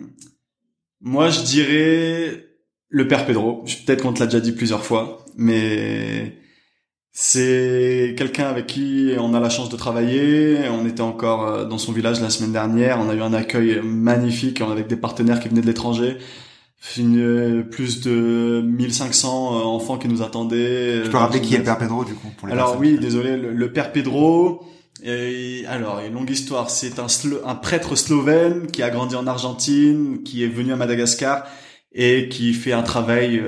[1.00, 2.46] moi, je dirais
[2.88, 3.64] le père Pedro.
[3.86, 6.38] Peut-être qu'on te l'a déjà dit plusieurs fois, mais
[7.16, 10.68] c'est quelqu'un avec qui on a la chance de travailler.
[10.68, 12.98] On était encore euh, dans son village la semaine dernière.
[12.98, 16.18] On a eu un accueil magnifique avec des partenaires qui venaient de l'étranger.
[16.98, 21.04] Euh, plus de 1500 euh, enfants qui nous attendaient.
[21.04, 23.36] Je peux rappeler qui est le Père Pedro du coup pour les Alors oui, désolé,
[23.36, 24.64] le, Père Pedro.
[25.04, 26.68] Et, alors, une longue histoire.
[26.68, 27.06] C'est un,
[27.46, 31.46] un prêtre slovène qui a grandi en Argentine, qui est venu à Madagascar
[31.92, 33.40] et qui fait un travail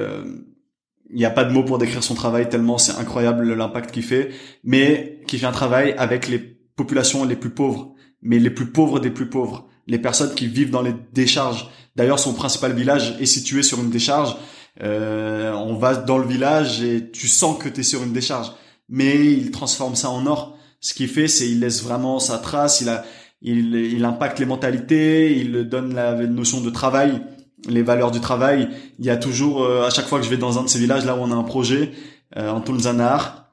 [1.11, 4.03] il n'y a pas de mots pour décrire son travail tellement c'est incroyable l'impact qu'il
[4.03, 4.31] fait,
[4.65, 9.01] mais qui fait un travail avec les populations les plus pauvres, mais les plus pauvres
[9.01, 11.71] des plus pauvres, les personnes qui vivent dans les décharges.
[11.95, 14.37] D'ailleurs, son principal village est situé sur une décharge.
[14.83, 18.53] Euh, on va dans le village et tu sens que tu es sur une décharge,
[18.89, 20.59] mais il transforme ça en or.
[20.81, 23.05] Ce qu'il fait, c'est il laisse vraiment sa trace, il a,
[23.41, 27.23] il, il impacte les mentalités, il donne la notion de travail
[27.69, 28.69] les valeurs du travail.
[28.99, 30.79] Il y a toujours, euh, à chaque fois que je vais dans un de ces
[30.79, 31.93] villages, là où on a un projet,
[32.37, 33.47] euh, en Tulzanar,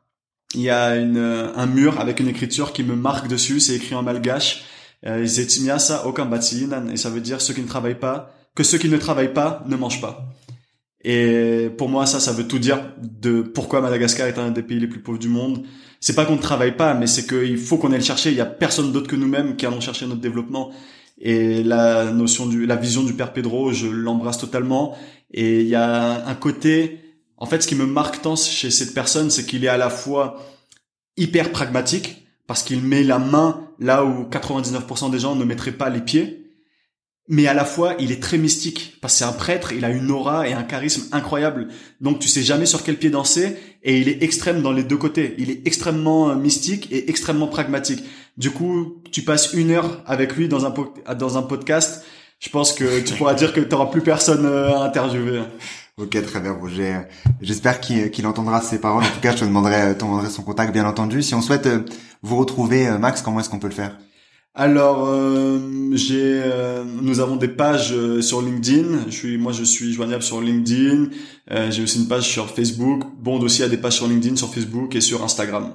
[0.55, 3.75] il y a une, euh, un mur avec une écriture qui me marque dessus, c'est
[3.75, 4.65] écrit en malgache.
[5.05, 9.33] Euh, et ça veut dire ceux qui ne travaillent pas, que ceux qui ne travaillent
[9.33, 10.29] pas ne mangent pas.
[11.03, 14.79] Et pour moi, ça, ça veut tout dire de pourquoi Madagascar est un des pays
[14.79, 15.65] les plus pauvres du monde.
[15.99, 18.31] C'est pas qu'on ne travaille pas, mais c'est qu'il faut qu'on aille le chercher.
[18.31, 20.71] Il y a personne d'autre que nous-mêmes qui allons chercher notre développement.
[21.19, 24.97] Et la notion du, la vision du père Pedro, je l'embrasse totalement.
[25.31, 26.99] Et il y a un côté,
[27.37, 29.89] en fait, ce qui me marque tant chez cette personne, c'est qu'il est à la
[29.89, 30.39] fois
[31.17, 35.89] hyper pragmatique, parce qu'il met la main là où 99% des gens ne mettraient pas
[35.89, 36.42] les pieds,
[37.29, 39.89] mais à la fois il est très mystique parce que c'est un prêtre, il a
[39.89, 41.67] une aura et un charisme incroyable.
[42.01, 44.97] Donc tu sais jamais sur quel pied danser et il est extrême dans les deux
[44.97, 45.35] côtés.
[45.37, 48.03] Il est extrêmement euh, mystique et extrêmement pragmatique.
[48.37, 50.73] Du coup, tu passes une heure avec lui dans un
[51.15, 52.03] dans un podcast.
[52.39, 55.43] Je pense que tu pourras dire que tu n'auras plus personne euh, à interviewer.
[55.97, 57.01] Ok, très bien, Roger.
[57.39, 59.03] J'espère qu'il entendra ces paroles.
[59.03, 61.21] En tout cas, je te demanderai, te demanderai son contact, bien entendu.
[61.21, 61.85] Si on souhaite euh,
[62.23, 63.95] vous retrouver, Max, comment est-ce qu'on peut le faire?
[64.55, 65.59] Alors, euh,
[65.93, 69.05] j'ai, euh, nous avons des pages euh, sur LinkedIn.
[69.07, 71.09] Je suis, moi, je suis joignable sur LinkedIn.
[71.71, 73.03] j'ai aussi une page sur Facebook.
[73.17, 75.73] Bond aussi a des pages sur LinkedIn, sur Facebook et sur Instagram.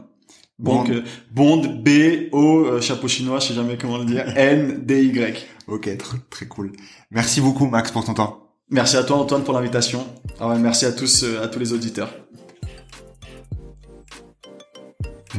[0.60, 0.92] Bond, Donc,
[1.32, 4.24] Bond B O chapeau chinois, je sais jamais comment le dire.
[4.36, 5.46] N D Y.
[5.66, 5.88] Ok,
[6.30, 6.72] très cool.
[7.10, 8.54] Merci beaucoup, Max, pour ton temps.
[8.70, 10.06] Merci à toi, Antoine, pour l'invitation.
[10.40, 12.12] Ah merci à tous, à tous les auditeurs.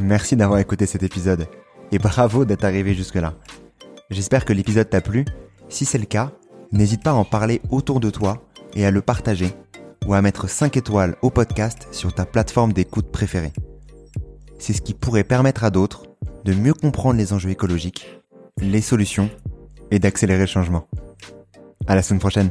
[0.00, 1.46] Merci d'avoir écouté cet épisode
[1.92, 3.34] et bravo d'être arrivé jusque-là.
[4.10, 5.24] J'espère que l'épisode t'a plu.
[5.68, 6.32] Si c'est le cas,
[6.72, 8.42] n'hésite pas à en parler autour de toi
[8.74, 9.52] et à le partager
[10.06, 13.52] ou à mettre 5 étoiles au podcast sur ta plateforme d'écoute préférée.
[14.58, 16.04] C'est ce qui pourrait permettre à d'autres
[16.44, 18.08] de mieux comprendre les enjeux écologiques,
[18.60, 19.30] les solutions
[19.90, 20.86] et d'accélérer le changement.
[21.86, 22.50] À la semaine prochaine.